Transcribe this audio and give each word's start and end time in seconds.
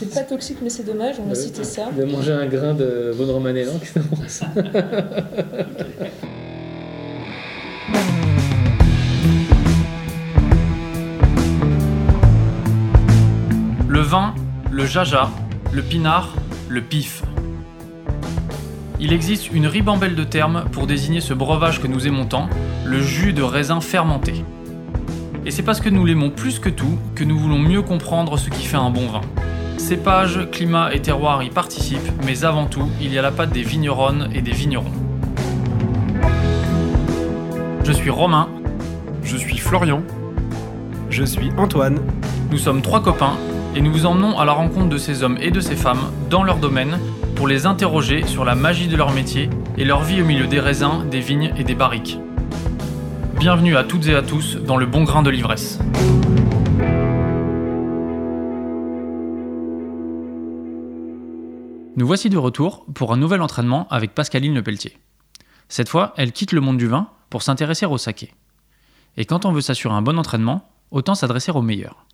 C'est 0.00 0.14
pas 0.14 0.22
toxique, 0.22 0.56
mais 0.62 0.70
c'est 0.70 0.84
dommage, 0.84 1.16
on 1.22 1.28
va 1.28 1.34
citer 1.34 1.62
ça. 1.62 1.90
De 1.92 2.04
manger 2.04 2.32
un 2.32 2.46
grain 2.46 2.72
de 2.72 3.12
bonne 3.18 3.30
romanée, 3.30 3.66
non 3.66 3.78
Qu'est-ce 3.78 3.92
que 3.98 4.00
Le 13.88 14.00
vin, 14.00 14.34
le 14.70 14.86
jaja, 14.86 15.28
le 15.70 15.82
pinard, 15.82 16.34
le 16.70 16.80
pif. 16.80 17.22
Il 19.00 19.12
existe 19.12 19.52
une 19.52 19.66
ribambelle 19.66 20.14
de 20.14 20.24
termes 20.24 20.64
pour 20.72 20.86
désigner 20.86 21.20
ce 21.20 21.34
breuvage 21.34 21.82
que 21.82 21.86
nous 21.86 22.06
aimons 22.06 22.24
tant, 22.24 22.48
le 22.86 23.02
jus 23.02 23.34
de 23.34 23.42
raisin 23.42 23.82
fermenté. 23.82 24.46
Et 25.44 25.50
c'est 25.50 25.62
parce 25.62 25.82
que 25.82 25.90
nous 25.90 26.06
l'aimons 26.06 26.30
plus 26.30 26.58
que 26.58 26.70
tout 26.70 26.96
que 27.14 27.24
nous 27.24 27.38
voulons 27.38 27.58
mieux 27.58 27.82
comprendre 27.82 28.38
ce 28.38 28.48
qui 28.48 28.64
fait 28.64 28.78
un 28.78 28.88
bon 28.88 29.06
vin. 29.06 29.20
Cépage, 29.80 30.38
climat 30.52 30.94
et 30.94 31.00
terroir 31.00 31.42
y 31.42 31.48
participent, 31.48 32.12
mais 32.24 32.44
avant 32.44 32.66
tout, 32.66 32.88
il 33.00 33.12
y 33.12 33.18
a 33.18 33.22
la 33.22 33.32
patte 33.32 33.50
des 33.50 33.62
vigneronnes 33.62 34.28
et 34.32 34.40
des 34.40 34.52
vignerons. 34.52 34.92
Je 37.82 37.90
suis 37.90 38.10
Romain. 38.10 38.48
Je 39.24 39.36
suis 39.36 39.58
Florian. 39.58 40.02
Je 41.08 41.24
suis 41.24 41.50
Antoine. 41.56 41.98
Nous 42.52 42.58
sommes 42.58 42.82
trois 42.82 43.02
copains 43.02 43.32
et 43.74 43.80
nous 43.80 43.90
vous 43.90 44.06
emmenons 44.06 44.38
à 44.38 44.44
la 44.44 44.52
rencontre 44.52 44.90
de 44.90 44.98
ces 44.98 45.24
hommes 45.24 45.38
et 45.40 45.50
de 45.50 45.60
ces 45.60 45.76
femmes 45.76 46.12
dans 46.28 46.44
leur 46.44 46.58
domaine 46.58 47.00
pour 47.34 47.48
les 47.48 47.66
interroger 47.66 48.24
sur 48.26 48.44
la 48.44 48.54
magie 48.54 48.86
de 48.86 48.96
leur 48.96 49.12
métier 49.12 49.50
et 49.76 49.84
leur 49.84 50.02
vie 50.02 50.22
au 50.22 50.24
milieu 50.24 50.46
des 50.46 50.60
raisins, 50.60 51.08
des 51.10 51.20
vignes 51.20 51.52
et 51.56 51.64
des 51.64 51.74
barriques. 51.74 52.20
Bienvenue 53.40 53.76
à 53.76 53.82
toutes 53.82 54.06
et 54.06 54.14
à 54.14 54.22
tous 54.22 54.56
dans 54.56 54.76
le 54.76 54.86
bon 54.86 55.02
grain 55.02 55.22
de 55.22 55.30
l'ivresse. 55.30 55.80
Nous 61.96 62.06
voici 62.06 62.30
de 62.30 62.38
retour 62.38 62.86
pour 62.94 63.12
un 63.12 63.16
nouvel 63.16 63.42
entraînement 63.42 63.88
avec 63.90 64.14
Pascaline 64.14 64.54
Lepelletier. 64.54 64.96
Cette 65.68 65.88
fois, 65.88 66.14
elle 66.16 66.30
quitte 66.30 66.52
le 66.52 66.60
monde 66.60 66.78
du 66.78 66.86
vin 66.86 67.08
pour 67.30 67.42
s'intéresser 67.42 67.84
au 67.84 67.98
saké. 67.98 68.32
Et 69.16 69.24
quand 69.24 69.44
on 69.44 69.50
veut 69.50 69.60
s'assurer 69.60 69.94
un 69.94 70.00
bon 70.00 70.16
entraînement, 70.16 70.70
autant 70.92 71.16
s'adresser 71.16 71.50
au 71.50 71.62
meilleur. 71.62 72.06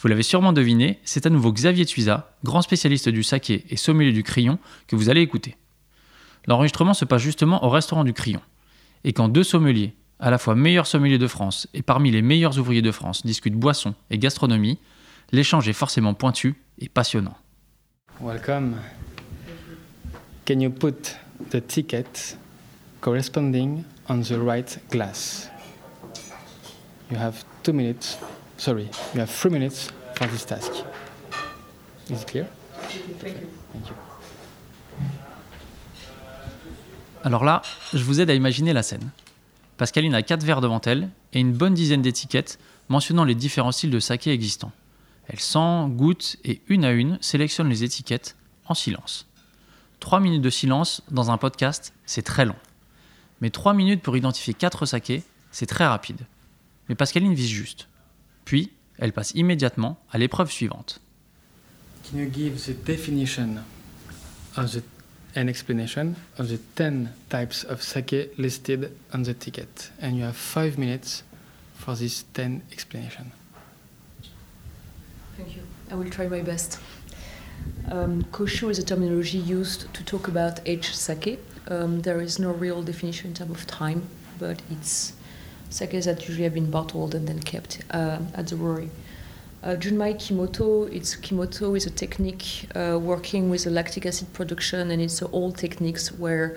Vous 0.00 0.08
l'avez 0.08 0.24
sûrement 0.24 0.52
deviné, 0.52 0.98
c'est 1.04 1.24
à 1.24 1.30
nouveau 1.30 1.52
Xavier 1.52 1.86
Tuisa, 1.86 2.34
grand 2.42 2.62
spécialiste 2.62 3.08
du 3.08 3.22
saké 3.22 3.64
et 3.70 3.76
sommelier 3.76 4.12
du 4.12 4.24
Crayon, 4.24 4.58
que 4.88 4.96
vous 4.96 5.08
allez 5.08 5.22
écouter. 5.22 5.56
L'enregistrement 6.48 6.94
se 6.94 7.04
passe 7.04 7.22
justement 7.22 7.64
au 7.64 7.70
restaurant 7.70 8.04
du 8.04 8.12
Crayon. 8.12 8.42
Et 9.04 9.12
quand 9.12 9.28
deux 9.28 9.44
sommeliers, 9.44 9.94
à 10.18 10.30
la 10.30 10.38
fois 10.38 10.56
meilleurs 10.56 10.88
sommeliers 10.88 11.18
de 11.18 11.28
France 11.28 11.68
et 11.74 11.82
parmi 11.82 12.10
les 12.10 12.22
meilleurs 12.22 12.58
ouvriers 12.58 12.82
de 12.82 12.92
France, 12.92 13.24
discutent 13.24 13.54
boissons 13.54 13.94
et 14.10 14.18
gastronomie, 14.18 14.80
l'échange 15.30 15.68
est 15.68 15.74
forcément 15.74 16.12
pointu 16.12 16.60
et 16.78 16.88
passionnant. 16.88 17.36
Welcome. 18.20 18.80
Can 20.46 20.60
you 20.60 20.70
put 20.70 21.16
the 21.50 21.60
ticket 21.60 22.36
corresponding 23.00 23.84
on 24.08 24.22
the 24.22 24.38
right 24.40 24.78
glass? 24.90 25.50
You 27.10 27.18
have 27.18 27.44
two 27.62 27.72
minutes 27.72 28.18
Sorry, 28.58 28.88
you 29.14 29.20
have 29.20 29.30
three 29.30 29.50
minutes 29.50 29.90
for 30.14 30.26
this 30.28 30.46
task. 30.46 30.72
Is 32.08 32.22
it 32.22 32.26
clear? 32.26 32.46
Thank 33.20 33.88
you. 33.88 33.94
Alors 37.22 37.44
là, 37.44 37.62
je 37.92 38.02
vous 38.02 38.20
aide 38.20 38.30
à 38.30 38.34
imaginer 38.34 38.72
la 38.72 38.82
scène. 38.82 39.10
Pascaline 39.76 40.14
a 40.14 40.22
quatre 40.22 40.44
verres 40.44 40.60
devant 40.60 40.80
elle 40.80 41.10
et 41.32 41.40
une 41.40 41.52
bonne 41.52 41.74
dizaine 41.74 42.00
d'étiquettes 42.00 42.58
mentionnant 42.88 43.24
les 43.24 43.34
différents 43.34 43.72
styles 43.72 43.90
de 43.90 44.00
saké 44.00 44.32
existants. 44.32 44.72
Elle 45.28 45.40
sent, 45.40 45.88
goûte 45.88 46.36
et 46.44 46.60
une 46.68 46.84
à 46.84 46.92
une 46.92 47.18
sélectionne 47.20 47.68
les 47.68 47.84
étiquettes 47.84 48.36
en 48.66 48.74
silence. 48.74 49.26
Trois 50.00 50.20
minutes 50.20 50.42
de 50.42 50.50
silence 50.50 51.02
dans 51.10 51.30
un 51.30 51.38
podcast, 51.38 51.92
c'est 52.04 52.22
très 52.22 52.44
long. 52.44 52.56
Mais 53.40 53.50
trois 53.50 53.74
minutes 53.74 54.02
pour 54.02 54.16
identifier 54.16 54.54
quatre 54.54 54.86
sakés, 54.86 55.22
c'est 55.50 55.66
très 55.66 55.86
rapide. 55.86 56.26
Mais 56.88 56.94
Pascaline 56.94 57.34
vise 57.34 57.48
juste. 57.48 57.88
Puis, 58.44 58.70
elle 58.98 59.12
passe 59.12 59.32
immédiatement 59.34 59.98
à 60.10 60.18
l'épreuve 60.18 60.50
suivante. 60.50 61.00
Can 62.04 62.18
you 62.18 62.30
give 62.32 62.62
the 62.66 62.84
definition 62.84 63.56
of 64.56 64.70
the, 64.70 64.82
an 65.36 65.48
explanation 65.48 66.14
of 66.38 66.48
the 66.48 66.60
10 66.76 67.08
types 67.28 67.66
of 67.68 67.82
sake 67.82 68.30
listed 68.38 68.92
on 69.12 69.22
the 69.22 69.36
ticket? 69.36 69.92
And 70.00 70.12
you 70.12 70.24
have 70.24 70.36
5 70.36 70.78
minutes 70.78 71.24
for 71.74 71.96
this 71.96 72.24
10 72.32 72.62
explanation. 72.70 73.32
Thank 75.36 75.54
you. 75.54 75.62
I 75.90 75.94
will 75.94 76.08
try 76.08 76.28
my 76.28 76.40
best. 76.40 76.78
Um, 77.90 78.24
koshu 78.32 78.70
is 78.70 78.78
a 78.78 78.82
terminology 78.82 79.36
used 79.36 79.92
to 79.92 80.02
talk 80.04 80.28
about 80.28 80.60
aged 80.66 80.94
sake. 80.94 81.38
Um, 81.68 82.00
there 82.00 82.22
is 82.22 82.38
no 82.38 82.52
real 82.52 82.82
definition 82.82 83.28
in 83.28 83.34
terms 83.34 83.50
of 83.50 83.66
time, 83.66 84.08
but 84.38 84.62
it's 84.70 85.12
sakes 85.68 86.06
that 86.06 86.26
usually 86.26 86.44
have 86.44 86.54
been 86.54 86.70
bottled 86.70 87.14
and 87.14 87.28
then 87.28 87.40
kept 87.40 87.82
uh, 87.90 88.18
at 88.34 88.46
the 88.46 88.56
brewery. 88.56 88.88
Uh, 89.62 89.74
Junmai 89.74 90.14
Kimoto, 90.14 90.90
it's 90.90 91.16
Kimoto 91.16 91.76
is 91.76 91.86
a 91.86 91.90
technique 91.90 92.68
uh, 92.74 92.98
working 92.98 93.50
with 93.50 93.64
the 93.64 93.70
lactic 93.70 94.06
acid 94.06 94.32
production, 94.32 94.90
and 94.90 95.02
it's 95.02 95.22
old 95.22 95.58
techniques 95.58 96.12
where 96.12 96.56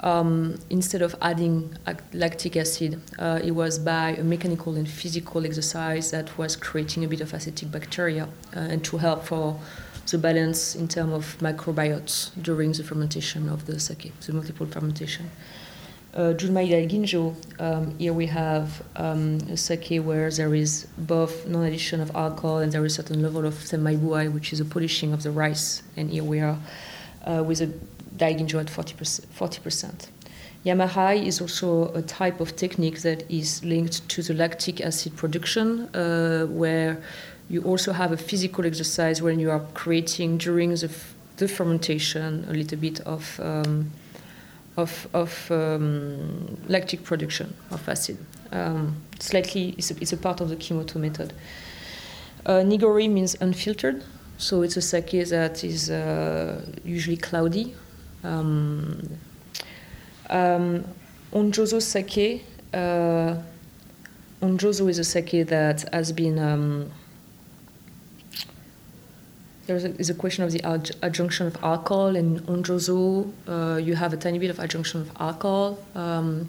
um, 0.00 0.58
instead 0.70 1.02
of 1.02 1.14
adding 1.20 1.76
lactic 2.12 2.56
acid, 2.56 3.00
uh, 3.18 3.40
it 3.42 3.52
was 3.52 3.78
by 3.78 4.10
a 4.10 4.22
mechanical 4.22 4.76
and 4.76 4.88
physical 4.88 5.44
exercise 5.44 6.10
that 6.10 6.36
was 6.38 6.56
creating 6.56 7.04
a 7.04 7.08
bit 7.08 7.20
of 7.20 7.34
acetic 7.34 7.70
bacteria 7.70 8.24
uh, 8.56 8.60
and 8.60 8.84
to 8.84 8.98
help 8.98 9.24
for 9.24 9.60
the 10.10 10.18
balance 10.18 10.74
in 10.74 10.88
terms 10.88 11.12
of 11.12 11.38
microbiotes 11.38 12.30
during 12.42 12.72
the 12.72 12.82
fermentation 12.82 13.48
of 13.48 13.66
the 13.66 13.78
sake, 13.78 14.12
the 14.20 14.32
multiple 14.32 14.66
fermentation 14.66 15.30
uh, 16.14 16.32
Ginjo, 16.32 17.34
um, 17.60 17.96
here 17.98 18.12
we 18.12 18.26
have 18.26 18.82
um, 18.96 19.38
a 19.50 19.56
sake 19.56 20.02
where 20.02 20.30
there 20.30 20.54
is 20.54 20.88
both 20.96 21.46
non-addition 21.46 22.00
of 22.00 22.14
alcohol 22.16 22.58
and 22.58 22.72
there 22.72 22.84
is 22.84 22.98
a 22.98 23.02
certain 23.02 23.22
level 23.22 23.44
of 23.44 23.54
senmaibuai, 23.54 24.32
which 24.32 24.52
is 24.52 24.60
a 24.60 24.64
polishing 24.64 25.12
of 25.12 25.22
the 25.22 25.30
rice. 25.30 25.82
And 25.96 26.10
here 26.10 26.24
we 26.24 26.40
are 26.40 26.58
uh, 27.24 27.44
with 27.44 27.60
a 27.60 27.72
Daiginjo 28.18 28.60
at 28.60 28.66
40%. 28.66 29.26
40%. 29.38 30.08
Yamahai 30.66 31.24
is 31.24 31.40
also 31.40 31.92
a 31.94 32.02
type 32.02 32.40
of 32.40 32.56
technique 32.56 33.00
that 33.02 33.30
is 33.30 33.64
linked 33.64 34.06
to 34.08 34.22
the 34.22 34.34
lactic 34.34 34.80
acid 34.80 35.16
production, 35.16 35.88
uh, 35.94 36.46
where 36.46 37.00
you 37.48 37.62
also 37.62 37.92
have 37.92 38.12
a 38.12 38.16
physical 38.16 38.66
exercise 38.66 39.22
when 39.22 39.38
you 39.38 39.50
are 39.50 39.64
creating 39.74 40.36
during 40.36 40.70
the, 40.70 40.90
the 41.36 41.48
fermentation 41.48 42.44
a 42.48 42.52
little 42.52 42.78
bit 42.78 43.00
of 43.00 43.40
um, 43.40 43.90
of, 44.78 45.08
of 45.12 45.50
um, 45.50 46.56
lactic 46.68 47.02
production 47.02 47.52
of 47.70 47.86
acid. 47.88 48.16
Um, 48.52 48.96
slightly, 49.18 49.74
it's 49.76 49.90
a, 49.90 49.96
it's 50.00 50.12
a, 50.12 50.16
part 50.16 50.40
of 50.40 50.48
the 50.48 50.56
Kimoto 50.56 50.96
method. 51.00 51.32
Uh, 52.46 52.62
nigori 52.62 53.10
means 53.10 53.36
unfiltered, 53.40 54.04
so 54.38 54.62
it's 54.62 54.76
a 54.76 54.80
sake 54.80 55.28
that 55.28 55.64
is 55.64 55.90
uh, 55.90 56.64
usually 56.84 57.16
cloudy. 57.16 57.74
Um, 58.24 59.18
um, 60.30 60.84
sake, 61.80 62.44
uh, 62.74 63.36
is 64.42 64.98
a 64.98 65.04
sake 65.04 65.46
that 65.48 65.88
has 65.92 66.12
been 66.12 66.38
um, 66.38 66.90
there 69.68 69.76
is 69.76 70.08
a 70.08 70.14
question 70.14 70.44
of 70.44 70.50
the 70.50 70.62
adjunction 71.02 71.46
of 71.46 71.62
alcohol. 71.62 72.16
In 72.16 72.40
onjozo, 72.40 73.30
uh, 73.46 73.76
you 73.76 73.94
have 73.94 74.14
a 74.14 74.16
tiny 74.16 74.38
bit 74.38 74.48
of 74.48 74.58
adjunction 74.58 75.02
of 75.02 75.10
alcohol, 75.20 75.78
um, 75.94 76.48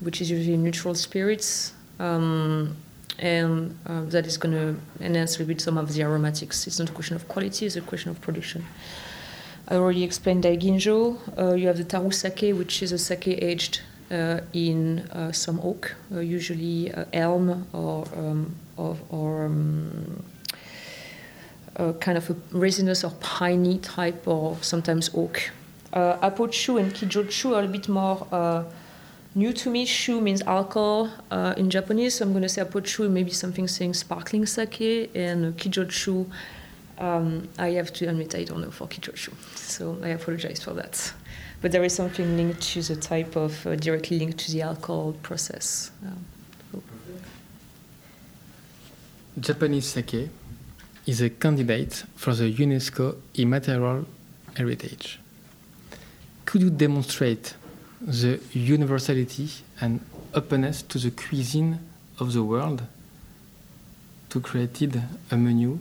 which 0.00 0.22
is 0.22 0.30
usually 0.30 0.56
neutral 0.56 0.94
spirits, 0.94 1.74
um, 1.98 2.74
and 3.18 3.76
uh, 3.86 4.04
that 4.04 4.26
is 4.26 4.38
going 4.38 4.54
to 4.54 5.04
enhance 5.04 5.36
a 5.36 5.40
little 5.40 5.48
bit 5.48 5.60
some 5.60 5.76
of 5.76 5.92
the 5.92 6.02
aromatics. 6.02 6.66
It's 6.66 6.78
not 6.78 6.88
a 6.88 6.92
question 6.92 7.14
of 7.14 7.28
quality; 7.28 7.66
it's 7.66 7.76
a 7.76 7.82
question 7.82 8.10
of 8.10 8.22
production. 8.22 8.64
I 9.68 9.74
already 9.74 10.04
explained 10.04 10.44
Daiginjo. 10.44 11.18
Uh, 11.36 11.54
you 11.54 11.66
have 11.66 11.76
the 11.76 11.84
Taru 11.84 12.14
sake, 12.14 12.56
which 12.56 12.82
is 12.82 12.92
a 12.92 12.98
sake 12.98 13.26
aged 13.26 13.80
uh, 14.12 14.40
in 14.52 15.00
uh, 15.10 15.32
some 15.32 15.60
oak, 15.60 15.96
uh, 16.14 16.20
usually 16.20 16.92
elm 17.12 17.66
or 17.72 18.06
um, 18.16 18.54
or, 18.76 18.96
or 19.10 19.46
um, 19.46 20.22
a 21.76 21.92
kind 21.94 22.16
of 22.16 22.30
a 22.30 22.36
resinous 22.52 23.02
or 23.02 23.10
piney 23.20 23.78
type, 23.78 24.28
or 24.28 24.56
sometimes 24.60 25.10
oak. 25.14 25.50
Uh, 25.92 26.30
Apochu 26.30 26.78
and 26.78 26.94
Kijochu 26.94 27.56
are 27.56 27.64
a 27.64 27.68
bit 27.68 27.88
more 27.88 28.24
uh, 28.30 28.62
new 29.34 29.52
to 29.52 29.68
me. 29.68 29.84
Shu 29.84 30.20
means 30.20 30.42
alcohol 30.42 31.10
uh, 31.32 31.54
in 31.56 31.70
Japanese, 31.70 32.16
so 32.16 32.24
I'm 32.24 32.30
going 32.30 32.42
to 32.42 32.48
say 32.48 32.62
Apochu, 32.62 33.10
maybe 33.10 33.32
something 33.32 33.66
saying 33.66 33.94
sparkling 33.94 34.46
sake, 34.46 35.10
and 35.14 35.56
Kijochu. 35.56 36.26
Um, 36.98 37.48
I 37.58 37.70
have 37.72 37.92
to 37.94 38.08
admit 38.08 38.34
I 38.34 38.44
don't 38.44 38.62
know 38.62 38.70
for 38.70 38.86
Kijochu, 38.86 39.32
so 39.54 39.98
I 40.02 40.08
apologize 40.08 40.62
for 40.62 40.72
that. 40.74 41.12
But 41.60 41.72
there 41.72 41.84
is 41.84 41.94
something 41.94 42.36
linked 42.36 42.62
to 42.72 42.82
the 42.82 42.96
type 42.96 43.36
of, 43.36 43.66
uh, 43.66 43.76
directly 43.76 44.18
linked 44.18 44.38
to 44.38 44.52
the 44.52 44.62
alcohol 44.62 45.12
process. 45.22 45.90
Um, 46.02 46.82
Japanese 49.38 49.86
sake 49.86 50.30
is 51.04 51.20
a 51.20 51.28
candidate 51.28 52.04
for 52.16 52.34
the 52.34 52.50
UNESCO 52.50 53.16
Immaterial 53.34 54.06
Heritage. 54.56 55.18
Could 56.46 56.62
you 56.62 56.70
demonstrate 56.70 57.54
the 58.00 58.40
universality 58.52 59.50
and 59.80 60.00
openness 60.32 60.82
to 60.82 60.98
the 60.98 61.10
cuisine 61.10 61.78
of 62.18 62.32
the 62.32 62.42
world 62.42 62.82
to 64.30 64.40
create 64.40 64.96
a 65.30 65.36
menu 65.36 65.78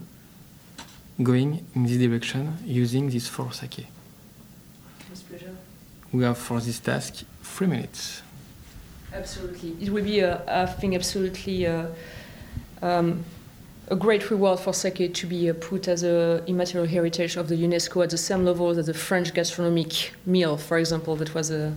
going 1.22 1.66
in 1.74 1.84
this 1.84 1.98
direction 1.98 2.58
using 2.66 3.10
these 3.10 3.28
four 3.28 3.52
sake? 3.52 3.88
With 5.10 5.30
pleasure. 5.30 5.56
We 6.12 6.24
have 6.24 6.38
for 6.38 6.60
this 6.60 6.80
task 6.80 7.24
three 7.44 7.68
minutes. 7.68 8.22
Absolutely. 9.14 9.76
It 9.82 9.90
will 9.90 10.04
be, 10.04 10.22
uh, 10.22 10.40
I 10.48 10.66
think, 10.66 10.94
absolutely 10.94 11.68
uh, 11.68 11.88
um, 12.82 13.24
a 13.88 13.96
great 13.96 14.30
reward 14.30 14.60
for 14.60 14.74
sake 14.74 15.14
to 15.14 15.28
be 15.28 15.50
uh, 15.50 15.54
put 15.54 15.88
as 15.88 16.04
a 16.04 16.44
immaterial 16.48 16.88
heritage 16.88 17.38
of 17.38 17.48
the 17.48 17.56
UNESCO 17.56 18.04
at 18.04 18.10
the 18.10 18.18
same 18.18 18.44
level 18.44 18.70
as 18.70 18.86
the 18.86 18.94
French 18.94 19.34
gastronomic 19.34 20.14
meal, 20.26 20.58
for 20.58 20.78
example, 20.78 21.16
that 21.16 21.34
was 21.34 21.52
uh, 21.52 21.72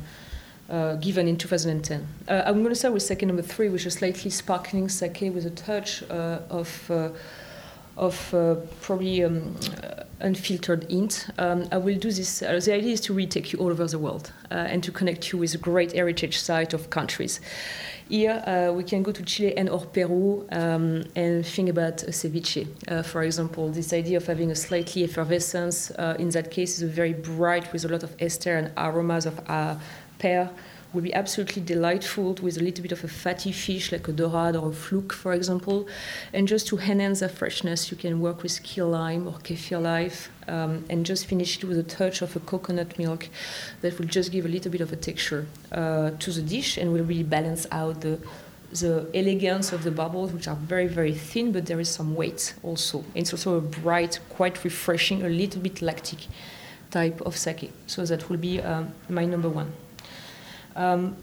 uh, 0.70 0.96
given 0.96 1.28
in 1.28 1.36
2010. 1.36 2.06
Uh, 2.26 2.42
I'm 2.44 2.62
going 2.62 2.70
to 2.70 2.74
start 2.74 2.94
with 2.94 3.02
sake 3.02 3.22
number 3.22 3.42
three, 3.42 3.68
which 3.68 3.86
is 3.86 3.94
slightly 3.94 4.30
sparkling 4.30 4.88
sake 4.88 5.20
with 5.32 5.46
a 5.46 5.50
touch 5.50 6.02
uh, 6.10 6.40
of 6.50 6.90
of 7.98 8.32
uh, 8.32 8.54
probably 8.80 9.24
um, 9.24 9.54
uh, 9.82 10.04
unfiltered 10.20 10.90
hint. 10.90 11.28
Um, 11.36 11.68
I 11.72 11.78
will 11.78 11.98
do 11.98 12.10
this. 12.10 12.42
Uh, 12.42 12.60
the 12.64 12.74
idea 12.74 12.92
is 12.92 13.00
to 13.02 13.12
really 13.12 13.28
take 13.28 13.52
you 13.52 13.58
all 13.58 13.70
over 13.70 13.86
the 13.86 13.98
world 13.98 14.32
uh, 14.50 14.54
and 14.54 14.82
to 14.84 14.92
connect 14.92 15.32
you 15.32 15.38
with 15.38 15.54
a 15.54 15.58
great 15.58 15.92
heritage 15.92 16.38
site 16.38 16.72
of 16.72 16.90
countries. 16.90 17.40
Here 18.08 18.42
uh, 18.46 18.72
we 18.72 18.84
can 18.84 19.02
go 19.02 19.12
to 19.12 19.22
Chile 19.22 19.56
and 19.56 19.68
or 19.68 19.80
Peru 19.80 20.46
um, 20.52 21.04
and 21.14 21.44
think 21.44 21.68
about 21.68 21.98
ceviche, 21.98 22.66
uh, 22.88 23.02
for 23.02 23.22
example. 23.22 23.68
This 23.68 23.92
idea 23.92 24.16
of 24.16 24.26
having 24.26 24.50
a 24.50 24.54
slightly 24.54 25.04
effervescence 25.04 25.90
in 26.18 26.30
that 26.30 26.50
case 26.50 26.80
is 26.80 26.90
very 26.90 27.12
bright 27.12 27.70
with 27.72 27.84
a 27.84 27.88
lot 27.88 28.02
of 28.02 28.14
ester 28.18 28.56
and 28.56 28.72
aromas 28.78 29.26
of 29.26 29.38
pear 30.18 30.48
will 30.92 31.02
be 31.02 31.12
absolutely 31.12 31.62
delightful 31.62 32.34
with 32.42 32.56
a 32.56 32.62
little 32.62 32.82
bit 32.82 32.92
of 32.92 33.04
a 33.04 33.08
fatty 33.08 33.52
fish 33.52 33.92
like 33.92 34.08
a 34.08 34.12
dorade 34.12 34.60
or 34.60 34.70
a 34.70 34.72
fluke, 34.72 35.12
for 35.12 35.32
example. 35.32 35.86
And 36.32 36.48
just 36.48 36.66
to 36.68 36.78
enhance 36.78 37.20
the 37.20 37.28
freshness, 37.28 37.90
you 37.90 37.96
can 37.96 38.20
work 38.20 38.42
with 38.42 38.62
key 38.62 38.82
lime 38.82 39.28
or 39.28 39.34
kefir 39.34 39.82
life 39.82 40.30
um, 40.46 40.84
and 40.88 41.04
just 41.04 41.26
finish 41.26 41.58
it 41.58 41.64
with 41.64 41.78
a 41.78 41.82
touch 41.82 42.22
of 42.22 42.34
a 42.36 42.40
coconut 42.40 42.98
milk 42.98 43.28
that 43.82 43.98
will 43.98 44.06
just 44.06 44.32
give 44.32 44.46
a 44.46 44.48
little 44.48 44.72
bit 44.72 44.80
of 44.80 44.92
a 44.92 44.96
texture 44.96 45.46
uh, 45.72 46.10
to 46.18 46.32
the 46.32 46.42
dish 46.42 46.78
and 46.78 46.92
will 46.92 47.04
really 47.04 47.22
balance 47.22 47.66
out 47.70 48.00
the 48.00 48.18
the 48.70 49.08
elegance 49.14 49.72
of 49.72 49.82
the 49.82 49.90
bubbles, 49.90 50.30
which 50.30 50.46
are 50.46 50.54
very, 50.54 50.86
very 50.86 51.14
thin, 51.14 51.52
but 51.52 51.64
there 51.64 51.80
is 51.80 51.88
some 51.88 52.14
weight 52.14 52.52
also. 52.62 53.02
It's 53.14 53.32
also 53.32 53.56
a 53.56 53.60
bright, 53.62 54.20
quite 54.28 54.62
refreshing, 54.62 55.22
a 55.22 55.28
little 55.30 55.62
bit 55.62 55.80
lactic 55.80 56.26
type 56.90 57.20
of 57.22 57.34
sake. 57.34 57.72
So 57.86 58.04
that 58.04 58.28
will 58.28 58.36
be 58.36 58.60
um, 58.60 58.92
my 59.08 59.24
number 59.24 59.48
one. 59.48 59.72
Um, 60.76 61.16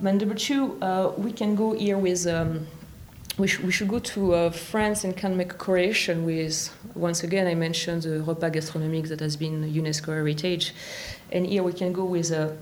my 0.00 0.12
number 0.12 0.34
two, 0.34 0.80
uh, 0.82 1.12
we 1.16 1.32
can 1.32 1.54
go 1.54 1.72
here 1.72 1.98
with. 1.98 2.26
Um, 2.26 2.66
we, 3.38 3.46
sh- 3.46 3.60
we 3.60 3.72
should 3.72 3.88
go 3.88 3.98
to 3.98 4.34
uh, 4.34 4.50
France 4.50 5.04
and 5.04 5.16
can 5.16 5.36
make 5.36 5.52
a 5.52 5.56
correlation 5.56 6.24
with. 6.24 6.74
Once 6.94 7.22
again, 7.22 7.46
I 7.46 7.54
mentioned 7.54 8.02
the 8.02 8.22
repas 8.22 8.52
gastronomique 8.52 9.08
that 9.08 9.20
has 9.20 9.36
been 9.36 9.72
UNESCO 9.72 10.08
heritage, 10.08 10.74
and 11.32 11.46
here 11.46 11.62
we 11.62 11.72
can 11.72 11.92
go 11.92 12.04
with 12.04 12.30
a, 12.32 12.56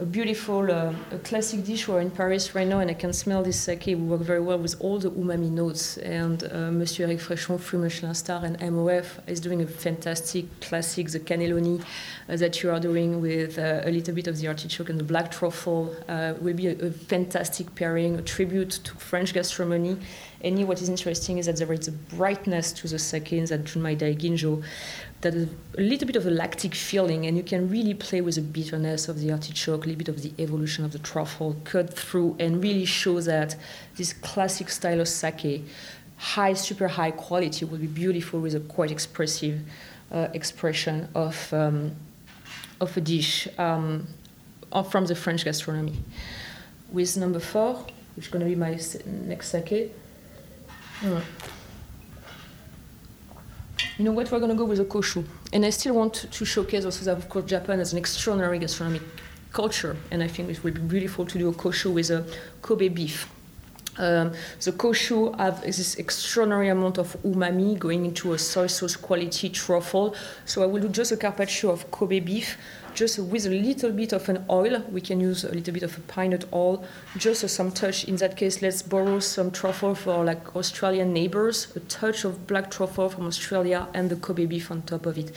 a 0.00 0.06
beautiful, 0.06 0.70
uh, 0.70 0.94
a 1.12 1.18
classic 1.18 1.62
dish. 1.62 1.86
We're 1.86 2.00
in 2.00 2.10
Paris 2.10 2.54
right 2.54 2.66
now, 2.66 2.78
and 2.78 2.90
I 2.90 2.94
can 2.94 3.12
smell 3.12 3.42
this 3.42 3.60
sake. 3.60 3.84
We 3.84 3.96
work 3.96 4.22
very 4.22 4.40
well 4.40 4.58
with 4.58 4.74
all 4.80 4.98
the 4.98 5.10
umami 5.10 5.50
notes. 5.50 5.98
And 5.98 6.42
uh, 6.44 6.70
Monsieur 6.70 7.04
Eric 7.04 7.18
Fréchon, 7.18 7.60
free 7.60 7.78
Michelin 7.78 8.14
star, 8.14 8.42
and 8.42 8.58
MOF 8.60 9.20
is 9.26 9.40
doing 9.40 9.60
a 9.60 9.66
fantastic 9.66 10.46
classic, 10.62 11.10
the 11.10 11.20
cannelloni 11.20 11.82
uh, 12.30 12.36
that 12.36 12.62
you 12.62 12.70
are 12.70 12.80
doing 12.80 13.20
with 13.20 13.58
uh, 13.58 13.82
a 13.84 13.90
little 13.90 14.14
bit 14.14 14.26
of 14.26 14.38
the 14.38 14.48
artichoke 14.48 14.88
and 14.88 14.98
the 14.98 15.04
black 15.04 15.30
truffle. 15.30 15.94
Uh, 16.08 16.32
will 16.40 16.54
be 16.54 16.68
a, 16.68 16.78
a 16.78 16.90
fantastic 16.90 17.74
pairing, 17.74 18.16
a 18.16 18.22
tribute 18.22 18.70
to 18.70 18.94
French 18.94 19.34
gastronomy. 19.34 19.98
And 20.42 20.66
what 20.66 20.80
is 20.80 20.88
interesting 20.88 21.36
is 21.36 21.44
that 21.46 21.56
there 21.56 21.70
is 21.74 21.88
a 21.88 21.92
brightness 21.92 22.72
to 22.72 22.88
the 22.88 22.98
sake 22.98 23.34
in 23.34 23.44
that 23.46 23.64
Junmai 23.64 23.98
Daiginjo 23.98 24.62
that 25.20 25.34
is 25.34 25.48
a 25.76 25.80
little 25.80 26.06
bit 26.06 26.16
of 26.16 26.26
a 26.26 26.30
lactic 26.30 26.74
feeling, 26.74 27.26
and 27.26 27.36
you 27.36 27.42
can 27.42 27.68
really 27.68 27.94
play 27.94 28.20
with 28.20 28.36
the 28.36 28.40
bitterness 28.40 29.08
of 29.08 29.20
the 29.20 29.30
artichoke, 29.30 29.84
a 29.84 29.88
little 29.88 29.98
bit 29.98 30.08
of 30.08 30.22
the 30.22 30.32
evolution 30.42 30.84
of 30.84 30.92
the 30.92 30.98
truffle 30.98 31.56
cut 31.64 31.92
through, 31.92 32.36
and 32.38 32.62
really 32.62 32.86
show 32.86 33.20
that 33.20 33.56
this 33.96 34.12
classic 34.14 34.70
style 34.70 35.00
of 35.00 35.08
sake, 35.08 35.64
high, 36.16 36.54
super 36.54 36.88
high 36.88 37.10
quality, 37.10 37.64
will 37.64 37.78
be 37.78 37.86
beautiful 37.86 38.40
with 38.40 38.54
a 38.54 38.60
quite 38.60 38.90
expressive 38.90 39.60
uh, 40.10 40.28
expression 40.32 41.08
of, 41.14 41.52
um, 41.52 41.94
of 42.80 42.96
a 42.96 43.00
dish 43.00 43.46
um, 43.58 44.06
from 44.90 45.04
the 45.06 45.14
French 45.14 45.44
gastronomy. 45.44 45.98
With 46.90 47.16
number 47.16 47.40
four, 47.40 47.74
which 48.16 48.26
is 48.26 48.32
going 48.32 48.44
to 48.44 48.48
be 48.48 48.56
my 48.56 48.78
next 49.26 49.50
sake. 49.50 49.92
Mm. 51.00 51.22
You 54.00 54.06
know 54.06 54.12
what? 54.12 54.32
We're 54.32 54.38
going 54.38 54.50
to 54.50 54.56
go 54.56 54.64
with 54.64 54.80
a 54.80 54.86
koshu. 54.86 55.26
And 55.52 55.62
I 55.62 55.68
still 55.68 55.94
want 55.94 56.14
to 56.14 56.44
showcase 56.46 56.86
also 56.86 57.04
that, 57.04 57.18
of 57.18 57.28
course, 57.28 57.44
Japan 57.44 57.80
has 57.80 57.92
an 57.92 57.98
extraordinary 57.98 58.58
gastronomic 58.58 59.02
culture. 59.52 59.94
And 60.10 60.22
I 60.22 60.26
think 60.26 60.48
it 60.48 60.64
would 60.64 60.72
be 60.72 60.80
beautiful 60.80 61.26
to 61.26 61.36
do 61.36 61.50
a 61.50 61.52
koshu 61.52 61.92
with 61.92 62.08
a 62.08 62.24
Kobe 62.62 62.88
beef. 62.88 63.28
Um, 63.98 64.32
the 64.62 64.72
koshu 64.72 65.38
have 65.38 65.60
this 65.60 65.96
extraordinary 65.96 66.68
amount 66.70 66.96
of 66.96 67.14
umami 67.22 67.78
going 67.78 68.06
into 68.06 68.32
a 68.32 68.38
soy 68.38 68.68
sauce 68.68 68.96
quality 68.96 69.50
truffle. 69.50 70.14
So 70.46 70.62
I 70.62 70.66
will 70.66 70.80
do 70.80 70.88
just 70.88 71.12
a 71.12 71.18
carpaccio 71.18 71.70
of 71.70 71.90
Kobe 71.90 72.20
beef, 72.20 72.56
just 72.94 73.18
with 73.18 73.46
a 73.46 73.50
little 73.50 73.92
bit 73.92 74.12
of 74.12 74.28
an 74.28 74.44
oil. 74.48 74.82
We 74.90 75.00
can 75.00 75.20
use 75.20 75.44
a 75.44 75.52
little 75.52 75.74
bit 75.74 75.82
of 75.82 75.96
a 75.96 76.00
pine 76.02 76.30
nut 76.30 76.44
oil, 76.52 76.84
just 77.16 77.48
some 77.48 77.72
touch. 77.72 78.04
In 78.04 78.16
that 78.16 78.36
case, 78.36 78.62
let's 78.62 78.82
borrow 78.82 79.20
some 79.20 79.50
truffle 79.50 79.94
for 79.94 80.24
like 80.24 80.54
Australian 80.56 81.12
neighbors, 81.12 81.74
a 81.76 81.80
touch 81.80 82.24
of 82.24 82.46
black 82.46 82.70
truffle 82.70 83.08
from 83.08 83.26
Australia, 83.26 83.88
and 83.94 84.10
the 84.10 84.16
Kobe 84.16 84.46
beef 84.46 84.70
on 84.70 84.82
top 84.82 85.06
of 85.06 85.18
it. 85.18 85.32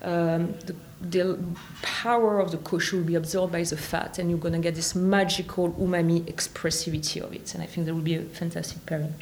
Um, 0.00 0.54
the, 0.64 0.76
the 1.00 1.38
power 1.82 2.38
of 2.38 2.52
the 2.52 2.58
koshu 2.58 2.98
will 2.98 3.04
be 3.04 3.16
absorbed 3.16 3.52
by 3.52 3.62
the 3.62 3.76
fat, 3.76 4.18
and 4.18 4.30
you're 4.30 4.38
gonna 4.38 4.60
get 4.60 4.74
this 4.74 4.94
magical 4.94 5.72
umami 5.72 6.22
expressivity 6.22 7.20
of 7.20 7.32
it. 7.34 7.54
And 7.54 7.62
I 7.62 7.66
think 7.66 7.86
that 7.86 7.94
will 7.94 8.00
be 8.00 8.14
a 8.14 8.22
fantastic 8.22 8.84
pairing. 8.86 9.14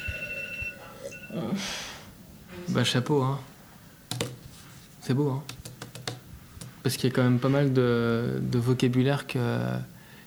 Bah 2.69 2.84
chapeau, 2.84 3.23
hein. 3.23 3.38
C'est 5.00 5.14
beau, 5.14 5.31
hein. 5.31 5.43
Parce 6.87 6.97
qu'il 6.99 7.11
y 7.11 7.12
a 7.12 7.16
quand 7.16 7.25
même 7.25 7.40
pas 7.40 7.49
mal 7.49 7.73
de, 7.73 8.38
de 8.40 8.59
vocabulaire 8.61 9.26
que- 9.26 9.73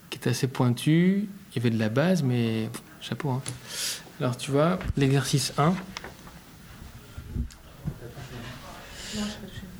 qui 0.09 0.19
est 0.19 0.27
assez 0.27 0.47
pointu. 0.47 1.29
Il 1.51 1.55
y 1.55 1.59
avait 1.59 1.69
de 1.73 1.79
la 1.79 1.87
base, 1.87 2.21
mais 2.21 2.67
pff, 2.69 2.81
chapeau, 2.99 3.29
hein. 3.29 3.41
Alors 4.19 4.35
tu 4.35 4.51
vois, 4.51 4.77
l'exercice 4.97 5.53
1. 5.57 5.73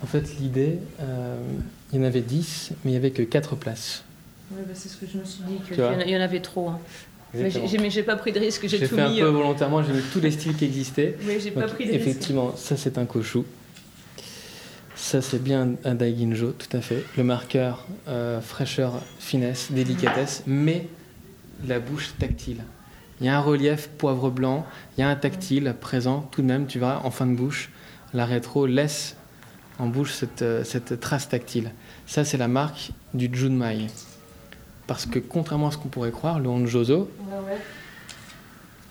En 0.02 0.06
fait, 0.06 0.38
l'idée, 0.40 0.80
euh, 1.02 1.36
il 1.92 2.00
y 2.00 2.02
en 2.02 2.06
avait 2.06 2.22
10, 2.22 2.70
mais 2.86 2.92
il 2.92 2.94
n'y 2.94 2.98
avait 2.98 3.12
que 3.12 3.24
4 3.24 3.58
places. 3.58 4.06
Oui, 4.50 4.62
bah, 4.66 4.72
c'est 4.74 4.88
ce 4.88 4.96
que 4.96 5.06
je 5.06 5.18
me 5.18 5.26
suis 5.26 5.44
dit, 5.44 5.56
qu'il 5.68 5.78
y 5.78 6.16
en 6.18 6.22
avait 6.22 6.40
trop. 6.40 6.70
hein. 6.70 6.80
Mais 7.34 7.40
j'ai- 7.42 7.46
Exactement. 7.48 7.72
j'ai 7.72 7.78
mais 7.80 7.90
j'ai 7.90 8.04
pas 8.04 8.16
pris 8.16 8.32
de 8.32 8.40
risque, 8.40 8.62
j'ai 8.70 8.78
J'ai 8.78 8.88
tout 8.88 8.96
fait 8.96 9.02
un 9.02 9.10
mis. 9.10 9.20
peu 9.20 9.26
euh, 9.26 9.32
volontairement, 9.32 9.84
j'ai 9.84 9.92
mis 9.92 10.02
tous 10.14 10.22
les 10.22 10.32
styles 10.32 10.56
qui 10.56 10.64
existaient. 10.64 11.18
Mais 11.28 11.42
j'ai 11.42 11.52
pas 11.52 11.68
pris 11.68 11.88
de 11.88 11.92
risque. 11.92 12.08
effectivement, 12.08 12.56
ça 12.56 12.78
c'est 12.78 12.98
un 12.98 13.06
koshu. 13.06 13.40
Ça 15.00 15.22
c'est 15.22 15.41
bien 15.41 15.70
un 15.86 15.96
daiginjo, 15.96 16.51
tout 16.51 16.77
à 16.77 16.82
fait. 16.82 17.03
Le 17.18 17.24
marqueur 17.24 17.88
euh, 18.08 18.41
fraîcheur, 18.41 19.01
finesse, 19.18 19.72
délicatesse, 19.72 20.44
mais 20.46 20.88
la 21.65 21.79
bouche 21.79 22.13
tactile. 22.20 22.63
Il 23.20 23.25
y 23.25 23.29
a 23.29 23.38
un 23.38 23.41
relief 23.41 23.88
poivre 23.98 24.29
blanc, 24.29 24.68
il 24.98 25.01
y 25.01 25.03
a 25.03 25.10
un 25.10 25.15
tactile 25.15 25.74
présent 25.79 26.29
tout 26.32 26.41
de 26.41 26.48
même, 26.48 26.68
tu 26.68 26.79
vois, 26.79 27.01
en 27.06 27.12
fin 27.12 27.25
de 27.25 27.34
bouche. 27.34 27.72
La 28.13 28.25
rétro 28.25 28.68
laisse 28.68 29.15
en 29.79 29.88
bouche 29.88 30.12
cette, 30.12 30.41
euh, 30.41 30.63
cette 30.63 31.00
trace 31.00 31.29
tactile. 31.29 31.72
Ça 32.06 32.24
c'est 32.24 32.38
la 32.38 32.50
marque 32.50 32.91
du 33.13 33.29
Junmai. 33.34 33.88
Parce 34.86 35.06
que 35.06 35.18
contrairement 35.18 35.70
à 35.70 35.72
ce 35.72 35.77
qu'on 35.77 35.89
pourrait 35.89 36.12
croire, 36.12 36.39
le 36.39 36.50
Honjozo. 36.50 37.10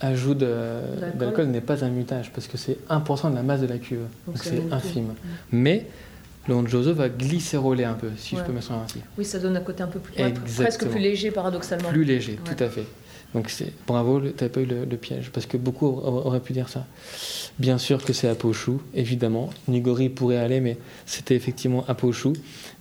Ajout 0.01 0.35
D'alcool. 0.35 1.47
n'est 1.47 1.61
pas 1.61 1.85
un 1.85 1.89
mutage 1.91 2.31
parce 2.33 2.47
que 2.47 2.57
c'est 2.57 2.79
1% 2.89 3.31
de 3.31 3.35
la 3.37 3.43
masse 3.43 3.61
de 3.61 3.67
la 3.67 3.79
cuve. 3.79 4.07
Donc 4.27 4.37
c'est 4.43 4.63
infime. 4.71 5.15
Mais 5.53 5.87
le 6.49 6.55
Honjozo 6.55 6.95
va 6.95 7.09
glycéroler 7.09 7.85
un 7.85 7.95
peu, 7.95 8.09
si 8.17 8.35
Ouais. 8.35 8.41
je 8.41 8.47
peux 8.47 8.53
mettre 8.53 8.69
ça 8.69 8.75
ainsi. 8.75 9.01
Oui, 9.19 9.25
ça 9.25 9.39
donne 9.39 9.57
un 9.57 9.61
côté 9.61 9.83
un 9.83 9.87
peu 9.89 9.99
plus. 9.99 10.15
presque 10.57 10.87
plus 10.87 11.01
léger, 11.01 11.31
paradoxalement. 11.31 11.89
Plus 11.91 12.05
léger, 12.05 12.39
Ouais. 12.47 12.55
tout 12.57 12.63
à 12.65 12.69
fait. 12.69 12.85
Donc 13.35 13.51
c'est 13.51 13.73
bravo, 13.87 14.23
tu 14.23 14.33
n'as 14.43 14.49
pas 14.49 14.61
eu 14.61 14.65
le, 14.65 14.87
le 14.87 14.97
piège 14.97 15.29
parce 15.31 15.45
que 15.45 15.59
beaucoup 15.59 15.87
aur- 15.87 16.25
auraient 16.25 16.41
pu 16.41 16.55
dire 16.55 16.71
ça. 16.71 16.87
Bien 17.59 17.77
sûr 17.77 18.03
que 18.03 18.15
c'est 18.15 18.27
Apochou, 18.29 18.81
évidemment. 18.95 19.51
Nigori 19.69 20.09
pourrait 20.09 20.39
aller, 20.39 20.61
mais 20.61 20.79
c'était 21.05 21.35
effectivement 21.35 21.85
Apochou. 21.89 22.33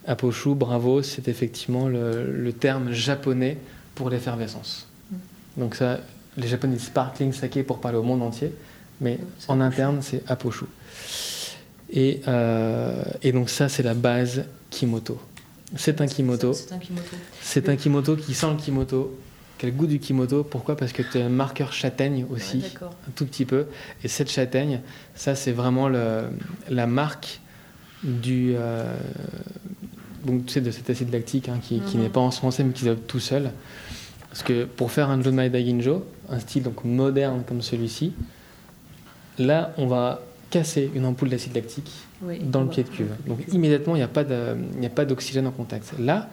Apochou, 0.06 0.56
bravo, 0.56 1.02
c'est 1.02 1.28
effectivement 1.28 1.90
le, 1.90 2.32
le 2.32 2.54
terme 2.54 2.94
japonais 2.94 3.58
pour 3.94 4.10
l'effervescence. 4.10 4.88
Mm. 5.12 5.16
Donc 5.58 5.76
ça, 5.76 6.00
les 6.38 6.48
japonais 6.48 6.76
disent 6.76 6.86
sparkling 6.88 7.34
sake 7.34 7.64
pour 7.66 7.80
parler 7.80 7.98
au 7.98 8.04
monde 8.04 8.22
entier, 8.22 8.52
Mais 9.02 9.20
en 9.48 9.60
interne, 9.62 10.00
c'est 10.02 10.24
Aposhu. 10.28 10.66
Et, 11.92 12.22
euh, 12.28 13.04
et 13.24 13.32
donc 13.32 13.50
ça, 13.50 13.70
c'est 13.70 13.84
la 13.84 13.94
base 13.94 14.44
Kimoto. 14.70 15.20
C'est 15.76 16.02
un 16.02 16.08
Kimoto. 16.08 16.54
C'est 16.54 16.72
un 16.74 16.78
Kimoto. 16.80 17.16
C'est 17.42 17.70
un 17.70 17.76
Kimoto 17.76 18.16
qui 18.16 18.34
sent 18.34 18.48
le 18.52 18.56
Kimoto, 18.58 19.18
le 19.64 19.72
goût 19.72 19.88
du 19.88 20.00
Kimoto. 20.00 20.44
Pourquoi? 20.44 20.76
Parce 20.78 20.92
que 20.94 21.02
tu 21.02 21.18
as 21.20 21.26
un 21.26 21.30
marqueur 21.30 21.74
châtaigne 21.74 22.26
aussi, 22.32 22.58
Ouais, 22.58 22.88
un 23.08 23.12
tout 23.16 23.26
petit 23.26 23.46
peu. 23.46 23.68
Et 24.04 24.08
cette 24.08 24.30
châtaigne, 24.32 24.82
ça, 25.16 25.36
c'est 25.36 25.52
vraiment 25.52 25.90
le- 25.90 26.30
la 26.70 26.88
marque 26.88 27.40
du, 28.04 28.54
euh, 28.56 28.94
donc, 30.26 30.46
tu 30.46 30.54
sais, 30.54 30.62
de 30.62 30.72
cet 30.72 30.90
acide 30.90 31.12
lactique 31.12 31.50
hein, 31.50 31.60
qui, 31.62 31.80
qui 31.82 31.98
Mhm. 31.98 32.04
n'est 32.04 32.10
pas 32.10 32.20
ensemencé 32.20 32.64
mais 32.64 32.74
qui 32.74 32.84
développe 32.84 33.08
tout 33.08 33.20
seul. 33.20 33.52
Parce 34.30 34.44
que 34.44 34.66
pour 34.66 34.92
faire 34.92 35.10
un 35.10 35.22
Junmai 35.22 35.50
Daiginjo, 35.50 36.06
un 36.30 36.40
style 36.40 36.64
donc 36.64 36.84
moderne 36.84 37.44
comme 37.48 37.62
celui-ci, 37.62 38.14
là, 39.40 39.74
on 39.78 39.88
va 39.88 40.22
casser 40.50 40.90
une 40.96 41.06
ampoule 41.06 41.30
d'acide 41.30 41.56
lactique 41.56 41.92
Oui, 42.22 42.40
dans 42.40 42.62
le 42.62 42.70
pied 42.70 42.84
de 42.84 42.90
cuve. 42.90 43.12
Donc 43.28 43.40
immédiatement, 43.52 43.96
il 43.96 44.00
n'y 44.00 44.86
a 44.86 44.90
pas 44.90 45.06
d'oxygène 45.06 45.48
en 45.48 45.52
contact. 45.52 45.94
Là, 46.00 46.30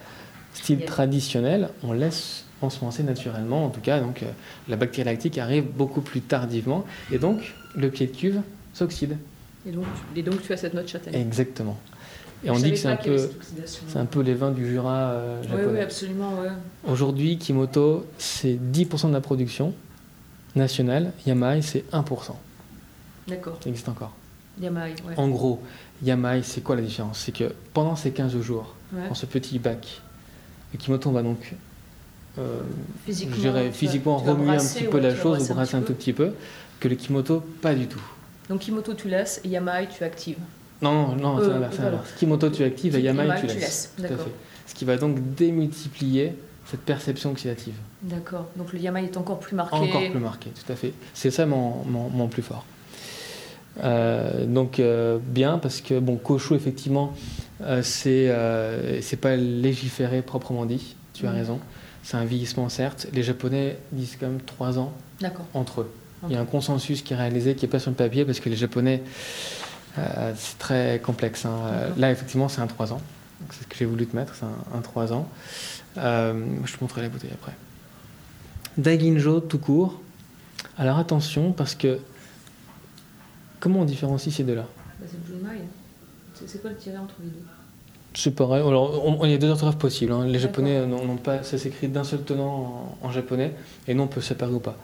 style 0.52 0.78
Yeah. 0.80 0.86
traditionnel, 0.86 1.68
on 1.82 1.92
laisse 1.92 2.44
ensemencer 2.62 3.02
naturellement. 3.02 3.66
En 3.66 3.70
tout 3.70 3.80
cas, 3.80 4.00
donc 4.00 4.22
euh, 4.22 4.26
la 4.68 4.76
bactérie 4.76 5.04
lactique 5.06 5.36
arrive 5.38 5.64
beaucoup 5.64 6.00
plus 6.00 6.20
tardivement, 6.20 6.84
et 7.12 7.18
donc 7.18 7.54
le 7.76 7.90
pied 7.90 8.06
de 8.06 8.12
cuve 8.16 8.40
s'oxyde. 8.72 9.16
Et 9.66 9.72
donc, 9.72 9.84
tu- 10.14 10.20
et 10.20 10.22
donc 10.22 10.42
tu 10.42 10.52
as 10.52 10.56
cette 10.56 10.74
note 10.74 10.88
châtaigne. 10.88 11.14
Exactement. 11.14 11.76
Et 12.44 12.50
on 12.50 12.58
dit 12.58 12.70
que 12.72 12.76
c'est 12.76 12.88
un 12.88 12.96
peu, 12.96 13.16
cette 13.18 13.36
oxydation. 13.36 13.82
c'est 13.88 13.98
un 13.98 14.04
peu 14.04 14.20
les 14.20 14.34
vins 14.34 14.50
du 14.50 14.68
Jura 14.70 14.92
euh, 15.12 15.40
Oui, 15.42 15.48
japonais. 15.48 15.66
oui, 15.72 15.80
absolument. 15.80 16.30
Ouais. 16.40 16.48
Aujourd'hui, 16.90 17.38
Kimoto, 17.38 18.04
c'est 18.18 18.54
10% 18.54 19.08
de 19.08 19.12
la 19.14 19.20
production 19.20 19.72
nationale. 20.54 21.12
Yamai, 21.26 21.62
c'est 21.62 21.84
1%. 21.92 22.36
D'accord. 23.28 23.58
Ça 23.62 23.70
existe 23.70 23.88
encore. 23.88 24.12
Yamai, 24.60 24.94
ouais. 25.08 25.14
En 25.16 25.28
gros, 25.28 25.60
Yamai, 26.02 26.42
c'est 26.42 26.60
quoi 26.60 26.76
la 26.76 26.82
différence? 26.82 27.18
C'est 27.20 27.32
que 27.32 27.52
pendant 27.72 27.96
ces 27.96 28.10
15 28.12 28.38
jours, 28.40 28.74
Ouais. 28.92 29.08
dans 29.08 29.14
ce 29.14 29.26
petit 29.26 29.58
bac. 29.58 30.00
Le 30.72 30.78
Kimoto, 30.78 31.08
on 31.08 31.12
va 31.12 31.22
donc, 31.22 31.54
euh, 32.38 32.60
Physiquement, 33.06 33.34
je 33.36 33.40
dirais, 33.40 33.62
tu 33.62 33.66
vas- 33.68 33.72
physiquement 33.72 34.20
tu 34.20 34.28
remuer 34.30 34.50
un 34.50 34.58
petit 34.58 34.84
peu 34.84 35.00
la 35.00 35.14
chose, 35.14 35.38
brasser 35.38 35.50
ou 35.50 35.54
brasser 35.54 35.76
un 35.76 35.80
tout 35.82 35.94
petit 35.94 36.12
peu, 36.12 36.32
que 36.78 36.88
le 36.88 36.94
Kimoto, 36.94 37.40
pas 37.62 37.74
du 37.74 37.86
tout. 37.88 38.02
Donc 38.48 38.60
Kimoto, 38.60 38.92
tu 38.94 39.08
laisses, 39.08 39.40
et 39.44 39.48
Yamai, 39.48 39.88
tu 39.88 40.04
actives. 40.04 40.36
Non, 40.92 41.16
non, 41.16 41.38
Euh, 41.38 41.48
l'inverse, 41.48 41.72
c'est 41.74 41.80
voilà. 41.82 41.90
l'inverse. 41.96 42.12
Kimoto, 42.18 42.50
tu 42.50 42.62
actives, 42.64 42.96
et 42.96 43.00
Yamai, 43.00 43.26
tu 43.40 43.46
laisses. 43.46 43.92
Tout 43.96 44.04
à 44.04 44.08
D'accord. 44.08 44.24
fait. 44.26 44.32
Ce 44.66 44.74
qui 44.74 44.84
va 44.84 44.96
donc 44.96 45.34
démultiplier 45.34 46.34
cette 46.70 46.80
perception 46.80 47.30
oxydative. 47.32 47.74
D'accord. 48.02 48.46
Donc 48.56 48.72
le 48.72 48.78
Yamai 48.78 49.04
est 49.04 49.16
encore 49.16 49.38
plus 49.38 49.54
marqué. 49.56 49.76
Encore 49.76 50.10
plus 50.10 50.18
marqué, 50.20 50.50
tout 50.50 50.72
à 50.72 50.76
fait. 50.76 50.92
C'est 51.14 51.30
ça 51.30 51.46
mon, 51.46 51.84
mon, 51.86 52.08
mon 52.08 52.28
plus 52.28 52.42
fort. 52.42 52.64
Euh, 53.82 54.46
donc 54.46 54.78
euh, 54.78 55.18
bien 55.20 55.58
parce 55.58 55.80
que 55.80 55.98
bon 55.98 56.14
Koshu 56.16 56.54
effectivement 56.54 57.12
euh, 57.62 57.82
c'est 57.82 58.30
c'est 59.02 59.16
pas 59.16 59.34
légiféré 59.34 60.22
proprement 60.22 60.64
dit 60.64 60.94
tu 61.12 61.26
as 61.26 61.30
Mhm. 61.30 61.36
raison 61.36 61.60
c'est 62.04 62.16
un 62.16 62.24
vieillissement 62.24 62.68
certes 62.68 63.08
les 63.12 63.24
japonais 63.24 63.78
disent 63.90 64.16
quand 64.20 64.28
même 64.28 64.40
3 64.46 64.78
ans 64.78 64.92
entre 65.54 65.80
eux 65.80 65.90
il 66.28 66.34
y 66.34 66.36
a 66.36 66.40
un 66.40 66.44
consensus 66.44 67.02
qui 67.02 67.14
est 67.14 67.16
réalisé 67.16 67.56
qui 67.56 67.64
est 67.64 67.68
pas 67.68 67.80
sur 67.80 67.90
le 67.90 67.96
papier 67.96 68.24
parce 68.24 68.38
que 68.38 68.48
les 68.48 68.54
japonais 68.54 69.02
euh, 69.98 70.32
c'est 70.36 70.58
très 70.58 71.00
complexe 71.02 71.44
hein. 71.46 71.56
Euh, 71.66 71.90
là 71.96 72.10
effectivement 72.10 72.48
c'est 72.48 72.60
un 72.60 72.66
3 72.66 72.92
ans 72.92 73.00
c'est 73.52 73.62
ce 73.62 73.66
que 73.68 73.76
j'ai 73.76 73.84
voulu 73.84 74.06
te 74.06 74.16
mettre 74.16 74.34
c'est 74.34 74.44
un, 74.46 74.78
un 74.78 74.80
3 74.80 75.12
ans 75.12 75.28
Euh, 75.96 76.32
je 76.64 76.72
te 76.74 76.78
montrerai 76.82 77.02
la 77.02 77.08
bouteille 77.08 77.30
après 77.32 77.52
Daiginjo 78.76 79.40
tout 79.40 79.58
court 79.58 80.00
alors 80.78 80.98
attention 80.98 81.52
parce 81.52 81.74
que 81.74 81.98
comment 83.60 83.80
on 83.80 83.84
différencie 83.84 84.34
ces 84.34 84.42
deux 84.44 84.54
là 84.56 84.66
Bah, 85.00 85.06
c'est 85.08 85.18
le 85.32 85.38
Junmai. 85.38 85.60
C'est 86.34 86.48
c'est 86.48 86.60
quoi 86.60 86.70
le 86.70 86.76
tiret 86.76 86.96
entre 86.96 87.14
les 87.22 87.28
deux? 87.28 87.42
C'est 88.16 88.32
pareil. 88.34 88.60
Alors, 88.66 89.06
on- 89.06 89.20
on- 89.20 89.24
il 89.24 89.30
y 89.30 89.34
a 89.34 89.38
deux 89.38 89.48
orthographes 89.50 89.78
possibles. 89.78 90.12
hein. 90.12 90.24
Les 90.26 90.38
japonais 90.38 90.84
n'ont 90.86 91.16
pas. 91.16 91.42
Ça 91.44 91.58
s'écrit 91.58 91.88
d'un 91.88 92.04
seul 92.04 92.22
tenant 92.22 92.96
en, 93.02 93.06
en 93.06 93.10
japonais, 93.12 93.54
et 93.88 93.94
non, 93.94 94.04
on 94.04 94.06
peut 94.08 94.20
se 94.20 94.28
séparer 94.28 94.52
ou 94.52 94.60
pas. 94.60 94.76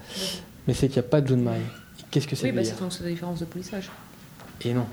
Mais 0.66 0.74
c'est 0.74 0.88
qu'il 0.88 1.00
n'y 1.00 1.06
a 1.06 1.10
pas 1.10 1.20
de 1.20 1.26
junmai. 1.28 1.60
Qu'est-ce 2.10 2.26
que 2.28 2.36
ça 2.36 2.44
Oui, 2.44 2.50
veut 2.50 2.56
bah, 2.56 2.64
c'est 2.64 2.78
donc 2.80 2.92
c'est 2.92 3.02
la 3.04 3.10
différence 3.10 3.40
de 3.40 3.44
polissage. 3.46 3.88
Et 4.64 4.74
non. 4.74 4.86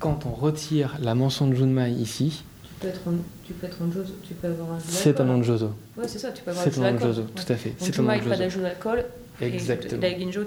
Quand 0.00 0.26
on 0.26 0.30
retire 0.30 0.96
la 1.00 1.14
mention 1.14 1.46
de 1.48 1.54
junmai 1.54 1.90
ici, 1.92 2.44
Tu 2.62 2.68
peux 2.80 2.88
être 2.88 3.00
un, 3.08 3.14
tu 3.44 3.52
peux 3.54 3.66
être 3.66 3.78
un 3.82 3.92
jozo, 3.92 4.12
tu 4.26 4.34
peux 4.34 4.48
avoir 4.48 4.72
un 4.72 4.78
c'est 4.80 5.20
un 5.20 5.24
nom 5.24 5.38
de 5.38 5.42
jozo. 5.42 5.70
Ouais, 5.96 6.06
c'est 6.06 6.18
ça, 6.18 6.30
tu 6.30 6.42
peux 6.42 6.50
avoir 6.50 6.64
C'est 6.64 6.78
un 6.78 6.82
un 6.84 6.98
jus 6.98 7.04
nom 7.04 7.10
de 7.12 7.20
Ouais. 7.20 7.26
tout 7.34 7.52
à 7.52 7.56
fait. 7.56 7.74
C'est 7.78 7.98
un 7.98 8.02
nom 8.02 8.08
de 8.12 8.18
pas 8.18 8.22
jozo. 8.24 8.36
d'ajout 8.38 8.60
d'alcool. 8.60 9.04
Exactement. 9.40 10.00
Daiginjo. 10.00 10.40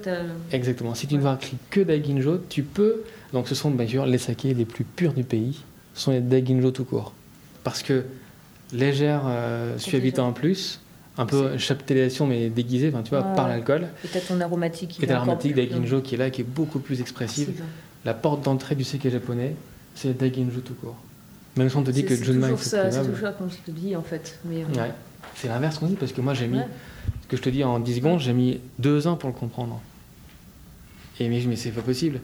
Exactement. 0.52 0.96
Si 0.96 1.08
tu 1.08 1.16
ne 1.16 1.24
Ouais. 1.24 1.34
écrit 1.36 1.58
que 1.70 1.80
Daiginjo, 1.82 2.40
tu 2.50 2.64
peux. 2.64 3.04
Donc, 3.32 3.48
ce 3.48 3.56
sont 3.56 3.72
bien 3.72 3.88
sûr 3.88 4.06
les 4.06 4.18
sakés 4.18 4.54
les 4.54 4.66
plus 4.66 4.84
purs 4.84 5.14
du 5.14 5.24
pays. 5.24 5.62
Ce 5.94 6.02
sont 6.04 6.12
les 6.12 6.20
Daiginjo 6.20 6.72
tout 6.72 6.84
court. 6.84 7.14
Parce 7.64 7.84
que 7.84 8.04
légère 8.74 9.22
euh, 9.28 9.78
suavité 9.78 10.20
en 10.20 10.34
plus, 10.34 10.81
un 11.18 11.26
peu 11.26 11.58
chaptélisation 11.58 12.26
mais 12.26 12.50
déguisée, 12.50 12.90
enfin, 12.90 13.04
tu 13.04 13.10
vois, 13.10 13.20
Ouais, 13.28 13.36
par 13.36 13.48
l'alcool. 13.48 13.88
Peut-être 14.02 14.28
ton 14.28 14.40
aromatique. 14.42 14.98
Et 15.02 15.06
l'aromatique 15.06 15.56
Daiginjo 15.56 16.02
qui 16.02 16.16
est 16.16 16.18
là, 16.18 16.30
qui 16.30 16.42
est 16.42 16.46
beaucoup 16.46 16.80
plus 16.80 17.02
expressive. 17.02 17.62
La 18.06 18.14
porte 18.14 18.44
d'entrée 18.44 18.76
du 18.76 18.84
saké 18.84 19.10
japonais, 19.12 19.56
c'est 19.96 20.18
Daiginjo 20.18 20.62
tout 20.62 20.74
court. 20.76 20.96
Même 21.58 21.70
si 21.70 21.76
on 21.76 21.84
te 21.84 21.92
dit 21.92 22.06
que 22.06 22.16
Junmai 22.16 22.44
toujours 22.44 22.60
c'est 22.60 22.92
c'est 22.92 23.02
toujours 23.04 23.20
ça 23.20 23.32
qu'on 23.34 23.48
te 23.48 23.72
dit 23.72 23.96
en 23.96 24.02
fait. 24.02 24.40
Mais, 24.46 24.64
euh, 24.64 24.82
Ouais. 24.82 24.92
C'est 25.36 25.48
l'inverse 25.50 25.78
qu'on 25.78 25.88
dit 25.88 25.96
parce 25.96 26.14
que 26.14 26.22
moi 26.22 26.34
j'ai 26.34 26.48
mis, 26.48 26.58
Ouais. 26.58 26.68
ce 27.24 27.28
que 27.28 27.38
je 27.38 27.42
te 27.42 27.50
dis 27.50 27.64
en 27.64 27.80
10 27.80 27.96
secondes, 27.98 28.20
j'ai 28.22 28.34
mis 28.34 28.60
deux 28.80 29.06
ans 29.08 29.16
pour 29.18 29.30
le 29.30 29.36
comprendre. 29.36 29.80
Et 31.20 31.28
mais, 31.30 31.42
mais 31.46 31.56
c'est 31.58 31.72
pas 31.72 31.82
possible. 31.82 32.20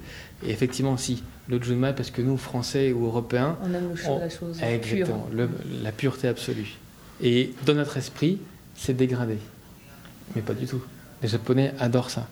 Et 0.46 0.50
effectivement, 0.50 0.98
si, 0.98 1.22
le 1.50 1.62
Junmai, 1.62 1.94
parce 1.96 2.10
que 2.10 2.22
nous, 2.22 2.38
Français 2.38 2.91
ou 2.94 3.06
Européens, 3.06 3.58
On 3.63 3.74
aime 3.74 3.89
le 3.94 4.10
On- 4.10 4.20
la 4.20 4.29
chose 4.29 4.58
exactement, 4.63 5.27
pure. 5.29 5.36
le- 5.38 5.50
la 5.84 5.91
pureté 5.91 6.27
absolue. 6.27 6.75
Et 7.22 7.53
dans 7.65 7.74
notre 7.75 7.98
esprit, 7.98 8.39
c'est 8.78 8.94
dégradé. 8.94 9.38
Mais 10.36 10.42
pas 10.42 10.54
du 10.54 10.66
tout. 10.66 10.82
Les 11.22 11.28
Japonais 11.28 11.74
adorent 11.80 12.10
ça. 12.10 12.28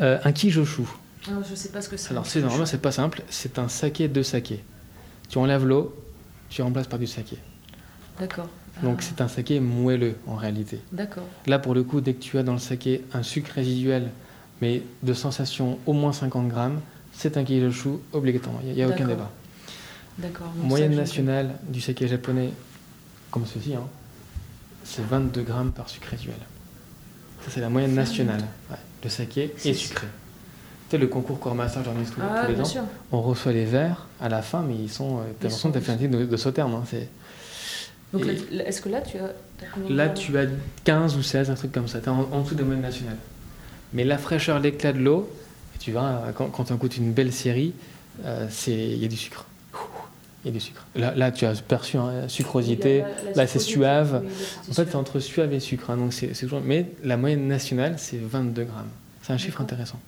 Euh, 0.00 0.18
un 0.24 0.32
kijoshu. 0.32 0.84
Ah, 1.28 1.32
je 1.48 1.54
sais 1.54 1.68
pas 1.68 1.82
ce 1.82 1.88
que 1.88 1.96
c'est. 1.96 2.12
Alors 2.12 2.26
c'est 2.26 2.40
normalement 2.40 2.64
c'est 2.64 2.80
pas 2.80 2.92
simple, 2.92 3.22
c'est 3.28 3.58
un 3.58 3.68
saké 3.68 4.08
de 4.08 4.22
saké. 4.22 4.62
Tu 5.28 5.38
enlèves 5.38 5.66
l'eau, 5.66 5.94
tu 6.48 6.62
remplaces 6.62 6.86
par 6.86 6.98
du 6.98 7.06
saké. 7.06 7.36
D'accord. 8.18 8.48
Donc 8.82 8.98
Ah, 9.00 9.02
c'est 9.06 9.20
un 9.20 9.28
saké 9.28 9.60
moelleux 9.60 10.16
en 10.26 10.36
réalité. 10.36 10.80
D'accord. 10.92 11.24
Là 11.46 11.58
pour 11.58 11.74
le 11.74 11.82
coup, 11.82 12.00
dès 12.00 12.14
que 12.14 12.22
tu 12.22 12.38
as 12.38 12.42
dans 12.42 12.54
le 12.54 12.58
saké 12.58 13.04
un 13.12 13.22
sucre 13.22 13.52
résiduel, 13.54 14.10
mais 14.62 14.82
de 15.02 15.12
sensation 15.12 15.78
au 15.86 15.92
moins 15.92 16.12
50 16.12 16.48
grammes, 16.48 16.80
c'est 17.12 17.36
un 17.36 17.44
kijoshu 17.44 17.98
obligatoirement. 18.12 18.60
Il 18.64 18.72
n'y 18.72 18.82
a, 18.82 18.86
aucun 18.86 19.06
D'accord. 19.06 19.08
débat. 19.08 19.30
D'accord. 20.18 20.52
Moyenne 20.56 20.94
nationale 20.94 21.56
du 21.68 21.80
saké 21.80 22.08
japonais, 22.08 22.50
comme 23.30 23.46
ceci, 23.46 23.74
hein, 23.74 23.84
c'est 24.90 25.04
22 25.06 25.42
grammes 25.42 25.72
par 25.72 25.88
sucre 25.88 26.08
résiduel. 26.10 26.36
Ça 27.44 27.50
c'est 27.50 27.60
la 27.60 27.68
moyenne 27.68 27.94
nationale. 27.94 28.42
Ouais. 28.70 28.76
Le 29.04 29.08
saké 29.10 29.54
est 29.64 29.72
sucré. 29.74 30.06
Tu 30.88 30.96
sais, 30.96 30.98
le 30.98 31.06
concours 31.06 31.38
corps 31.38 31.54
massage 31.54 31.84
j'organise 31.84 32.10
tous, 32.10 32.20
Ah, 32.20 32.44
tous 32.46 32.52
les 32.52 32.60
ans. 32.60 32.64
sûr. 32.64 32.82
On 33.12 33.22
reçoit 33.22 33.52
les 33.52 33.64
verres 33.64 34.06
à 34.20 34.28
la 34.28 34.42
fin, 34.42 34.62
mais 34.62 34.74
ils 34.74 34.90
sont. 34.90 35.18
euh, 35.18 35.22
T'as 35.38 35.44
l'impression 35.48 35.68
que 35.70 35.74
t'as 35.74 35.80
fait 35.80 35.92
un 35.92 35.96
titre 35.96 36.18
de, 36.18 36.24
de 36.26 36.36
sauterne. 36.36 36.72
hein, 36.74 36.82
c'est- 36.90 37.08
Donc 38.12 38.24
Et- 38.26 38.56
est-ce 38.66 38.82
que 38.82 38.88
là 38.88 39.00
tu 39.00 39.16
as. 39.18 39.30
de 39.88 39.94
Là, 39.94 40.08
tu 40.08 40.36
as 40.36 40.46
15 40.84 41.16
ou 41.16 41.22
16, 41.22 41.48
un 41.50 41.54
truc 41.54 41.70
comme 41.72 41.86
ça. 41.86 42.00
T'es 42.00 42.08
en, 42.08 42.28
en 42.32 42.40
dessous 42.42 42.54
de 42.54 42.60
la 42.60 42.66
moyenne 42.66 42.82
nationale. 42.82 43.16
Mais 43.92 44.04
la 44.04 44.18
fraîcheur, 44.18 44.58
l'éclat 44.58 44.92
de 44.92 44.98
l'eau, 44.98 45.30
et 45.74 45.78
tu 45.78 45.92
verras, 45.92 46.32
quand, 46.34 46.46
quand 46.48 46.70
on 46.72 46.74
goûte 46.74 46.96
une 46.96 47.12
belle 47.12 47.32
série, 47.32 47.72
euh, 48.24 48.48
il 48.66 48.96
y 48.96 49.04
a 49.04 49.08
du 49.08 49.16
sucre. 49.16 49.46
A 50.46 50.50
du 50.50 50.58
sucre. 50.60 50.86
Là, 50.94 51.14
là 51.14 51.30
tu 51.32 51.44
as 51.44 51.52
perçu 51.60 51.96
hein, 51.98 52.26
sucrosité. 52.28 53.00
La- 53.26 53.32
Là, 53.42 53.46
c'est 53.46 53.58
suave. 53.58 54.22
En 54.70 54.72
fait, 54.72 54.86
c'est 54.88 54.94
entre 54.96 55.20
suave 55.20 55.52
et 55.52 55.60
sucre. 55.60 55.90
hein, 55.90 55.96
donc 55.98 56.12
c'est 56.14 56.28
toujours- 56.28 56.62
Mais 56.64 56.86
la 57.04 57.16
moyenne 57.18 57.46
nationale, 57.46 57.96
c'est 57.98 58.16
22 58.18 58.64
grammes. 58.64 58.88
C'est 59.22 59.32
un 59.34 59.38
chiffre 59.38 59.60
intéressant. 59.60 59.98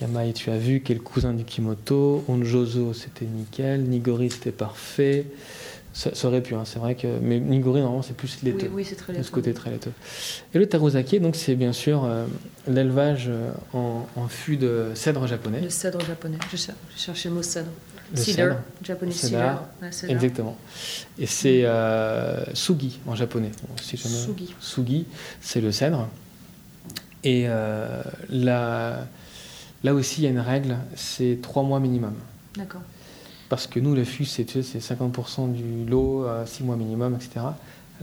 Yamai, 0.00 0.32
tu 0.32 0.50
as 0.50 0.56
vu, 0.58 0.80
qui 0.80 0.92
est 0.92 0.94
le 0.96 1.00
cousin 1.00 1.32
du 1.32 1.44
Kimoto. 1.44 2.24
Onjozo, 2.28 2.92
c'était 2.92 3.24
nickel. 3.24 3.82
Nigori, 3.82 4.30
c'était 4.30 4.50
parfait. 4.52 5.26
Ça, 5.94 6.14
ça 6.14 6.28
aurait 6.28 6.40
pu, 6.40 6.54
hein, 6.54 6.62
c'est 6.64 6.78
vrai 6.78 6.94
que. 6.94 7.06
Mais 7.20 7.38
Nigori, 7.38 7.80
normalement, 7.80 8.02
c'est 8.02 8.16
plus 8.16 8.38
laiteux. 8.42 8.66
Oui, 8.68 8.76
oui, 8.76 8.84
c'est 8.88 8.94
très 8.96 9.12
de 9.12 9.18
laiteux. 9.18 9.26
ce 9.28 9.32
côté 9.32 9.52
très 9.52 9.70
laiteux. 9.70 9.92
Et 10.54 10.58
le 10.58 10.66
tarozake, 10.66 11.20
donc, 11.20 11.36
c'est 11.36 11.54
bien 11.54 11.72
sûr 11.72 12.04
euh, 12.04 12.24
l'élevage 12.66 13.26
euh, 13.28 13.50
en, 13.74 14.06
en 14.16 14.28
fût 14.28 14.56
de 14.56 14.90
cèdre 14.94 15.26
japonais. 15.26 15.60
Le 15.60 15.68
cèdre 15.70 16.00
japonais. 16.04 16.38
Je, 16.50 16.56
cher- 16.56 16.74
je 16.96 17.00
cherchais 17.02 17.28
le 17.28 17.34
mot 17.34 17.42
cèdre. 17.42 17.68
Cèdre. 18.14 18.56
japonais 18.82 19.12
cedar. 19.12 19.64
Exactement. 20.08 20.56
Et 21.18 21.26
c'est 21.26 21.64
euh, 21.64 22.44
sugi 22.54 22.98
en 23.06 23.14
japonais. 23.14 23.50
Bon, 23.68 23.74
si 23.80 23.96
jamais- 23.96 24.14
Sugi. 24.14 24.54
Sugi, 24.60 25.06
c'est 25.40 25.60
le 25.60 25.72
cèdre. 25.72 26.08
Et 27.24 27.44
euh, 27.46 28.02
là, 28.28 29.06
là 29.84 29.94
aussi, 29.94 30.20
il 30.20 30.24
y 30.24 30.26
a 30.26 30.30
une 30.30 30.40
règle, 30.40 30.76
c'est 30.96 31.38
trois 31.40 31.62
mois 31.62 31.80
minimum. 31.80 32.14
D'accord. 32.56 32.82
Parce 33.48 33.66
que 33.66 33.78
nous, 33.80 33.94
le 33.94 34.04
fût, 34.04 34.24
c'est 34.24 34.44
tu 34.44 34.62
sais, 34.62 34.80
c'est 34.80 34.94
50% 34.94 35.52
du 35.52 35.84
lot, 35.88 36.26
6 36.46 36.64
mois 36.64 36.76
minimum, 36.76 37.14
etc. 37.14 37.46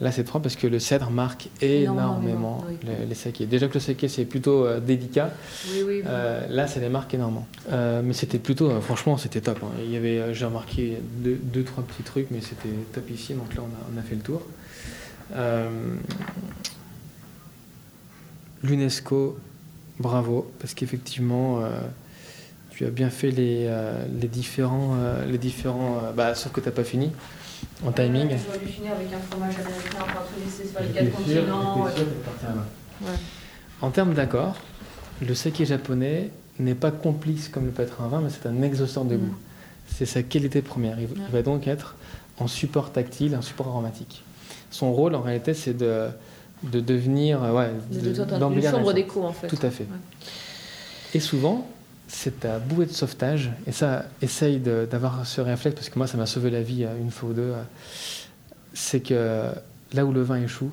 Là, 0.02 0.12
c'est 0.12 0.24
3 0.24 0.42
parce 0.42 0.56
que 0.56 0.66
le 0.68 0.80
cèdre 0.80 1.10
marque 1.10 1.50
Énormément, 1.62 2.20
énormément 2.22 2.66
oui. 2.70 2.90
les, 3.08 3.16
sakés. 3.16 3.46
Déjà 3.46 3.68
que 3.68 3.74
le 3.74 3.80
saké, 3.80 4.08
c'est 4.08 4.26
plutôt 4.26 4.66
euh, 4.66 4.80
délicat. 4.80 5.32
Oui, 5.74 5.84
oui. 5.86 6.04
Euh, 6.06 6.48
là, 6.50 6.68
ça 6.68 6.80
les 6.80 6.90
marque 6.90 7.14
énormément. 7.14 7.48
Euh, 7.72 8.02
mais 8.04 8.14
c'était 8.14 8.40
plutôt, 8.40 8.80
franchement, 8.82 9.18
c'était 9.18 9.42
top. 9.42 9.60
hein. 9.64 9.72
Il 9.84 9.92
y 9.92 9.98
avait, 9.98 10.34
j'ai 10.34 10.46
remarqué 10.46 10.98
deux, 11.18 11.38
deux, 11.42 11.64
trois 11.64 11.84
petits 11.84 12.04
trucs, 12.04 12.32
mais 12.32 12.40
c'était 12.42 12.70
top 12.94 13.10
ici. 13.12 13.34
Donc 13.34 13.54
là, 13.56 13.62
on 13.64 13.66
a, 13.66 13.96
on 13.96 14.00
a 14.00 14.02
fait 14.02 14.16
le 14.16 14.22
tour. 14.22 14.42
L'UNESCO, 18.64 19.38
bravo, 20.00 20.52
parce 20.60 20.74
qu'effectivement, 20.74 21.62
tu 22.80 22.86
as 22.86 22.92
bien 22.92 23.10
fait 23.10 23.32
les, 23.32 23.66
euh, 23.68 24.06
les 24.22 24.30
différents, 24.30 24.96
euh, 24.98 25.26
les 25.26 25.38
différents. 25.38 25.98
euh, 26.02 26.14
bah, 26.14 26.34
sauf 26.34 26.54
que 26.54 26.62
t'as 26.62 26.72
pas 26.72 26.86
fini 26.86 27.12
en 27.86 27.92
timing. 27.92 28.30
J'aurais 28.46 28.60
dû 28.60 28.68
finir 28.72 28.92
avec 28.94 29.08
un 29.14 29.20
fromage 29.20 29.56
américain, 29.56 29.98
enfin 30.02 30.20
tout 30.28 30.40
laisser 30.44 30.70
sur 30.70 30.80
les 30.82 30.88
J'étais 30.88 31.00
quatre 31.06 31.16
sûr- 31.28 31.46
continents. 31.46 31.86
j'étais 31.88 31.98
sûr 31.98 32.06
d'être 32.08 32.24
parti 32.24 32.46
là-bas. 32.46 32.66
Ouais. 33.02 33.18
En 33.82 33.90
termes 33.92 34.14
d'accord, 34.14 34.56
le 35.26 35.34
saké 35.34 35.66
japonais 35.66 36.30
n'est 36.60 36.76
pas 36.76 36.92
complice 36.92 37.48
comme 37.48 37.66
le 37.66 37.72
peut 37.72 37.84
être 37.84 38.02
un 38.02 38.08
vin, 38.10 38.22
mais 38.22 38.30
c'est 38.30 38.48
un 38.48 38.62
exhausteur 38.62 39.06
de 39.06 39.16
Mm. 39.16 39.20
goût. 39.20 39.36
C'est 39.88 40.06
sa 40.06 40.22
qualité 40.24 40.62
première. 40.62 41.00
Il, 41.00 41.08
va 41.32 41.42
donc 41.42 41.68
être 41.68 41.96
en 42.38 42.48
support 42.48 42.92
tactile, 42.92 43.36
en 43.36 43.42
support 43.42 43.68
aromatique. 43.70 44.24
Son 44.72 44.92
rôle, 44.94 45.16
en 45.16 45.22
réalité, 45.22 45.54
c'est 45.54 45.74
de, 45.76 46.08
de 46.64 46.80
devenir. 46.80 47.42
Ouais, 47.42 47.72
De, 47.92 48.00
de- 48.00 48.14
de, 48.14 48.22
une 48.22 49.22
en 49.26 49.34
fait. 49.34 49.48
Tout 49.48 49.58
à 49.64 49.70
fait. 49.72 49.84
Ouais. 49.86 49.98
Et 51.16 51.20
souvent, 51.20 51.68
c'est 52.12 52.40
ta 52.42 52.58
bouée 52.60 52.88
de 52.88 52.92
sauvetage, 52.92 53.52
et 53.68 53.72
ça, 53.72 54.06
essaye 54.22 54.60
d'avoir 54.60 55.26
ce 55.28 55.42
réflexe, 55.42 55.76
parce 55.76 55.90
que 55.90 55.98
moi, 56.00 56.08
ça 56.08 56.18
m'a 56.18 56.26
sauvé 56.26 56.50
la 56.50 56.62
vie 56.64 56.84
euh, 56.84 57.00
une 57.00 57.12
fois 57.12 57.30
ou 57.30 57.34
deux. 57.34 57.42
euh, 57.54 57.62
C'est 58.74 59.00
que 59.02 59.46
là 59.94 60.06
où 60.06 60.12
le 60.12 60.22
vin 60.24 60.42
échoue, 60.42 60.72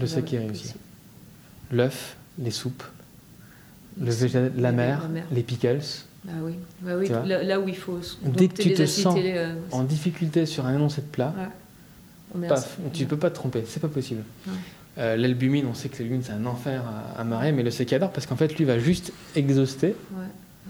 Le 0.00 0.06
saké 0.06 0.38
ouais, 0.38 0.46
réussi. 0.46 0.74
l'œuf, 1.70 2.16
les 2.38 2.50
soupes, 2.50 2.82
le 4.00 4.10
végétal, 4.10 4.52
la 4.56 4.72
mer, 4.72 5.00
la 5.02 5.08
mer. 5.08 5.24
les 5.32 5.42
pickles, 5.42 5.80
Bah 6.24 6.32
oui, 6.42 6.54
bah 6.82 6.92
oui 6.98 7.08
là, 7.08 7.42
là 7.42 7.60
où 7.60 7.68
il 7.68 7.76
faut 7.76 7.98
Dès 8.24 8.48
que 8.48 8.60
tu 8.62 8.74
te 8.74 8.84
sens 8.86 9.16
euh, 9.18 9.54
en 9.70 9.84
difficulté 9.84 10.46
sur 10.46 10.66
un 10.66 10.74
énoncé 10.74 11.00
de 11.00 11.06
plat, 11.06 11.32
ouais. 12.34 12.48
Paf, 12.48 12.76
tu 12.92 13.06
peux 13.06 13.16
pas 13.16 13.30
te 13.30 13.36
tromper, 13.36 13.64
c'est 13.66 13.80
pas 13.80 13.88
possible. 13.88 14.22
Ouais. 14.46 14.52
Euh, 14.98 15.16
L'albumine, 15.16 15.66
on 15.66 15.74
sait 15.74 15.88
que 15.88 15.98
l'albumine 15.98 16.22
c'est 16.24 16.32
un 16.32 16.44
enfer 16.46 16.82
à, 17.16 17.20
à 17.20 17.24
marrer, 17.24 17.52
mais 17.52 17.62
le 17.62 17.70
saké 17.70 17.94
adore 17.96 18.10
parce 18.12 18.26
qu'en 18.26 18.36
fait 18.36 18.56
lui 18.58 18.64
va 18.64 18.78
juste 18.78 19.12
exhauster, 19.36 19.94
Ouais, 20.12 20.24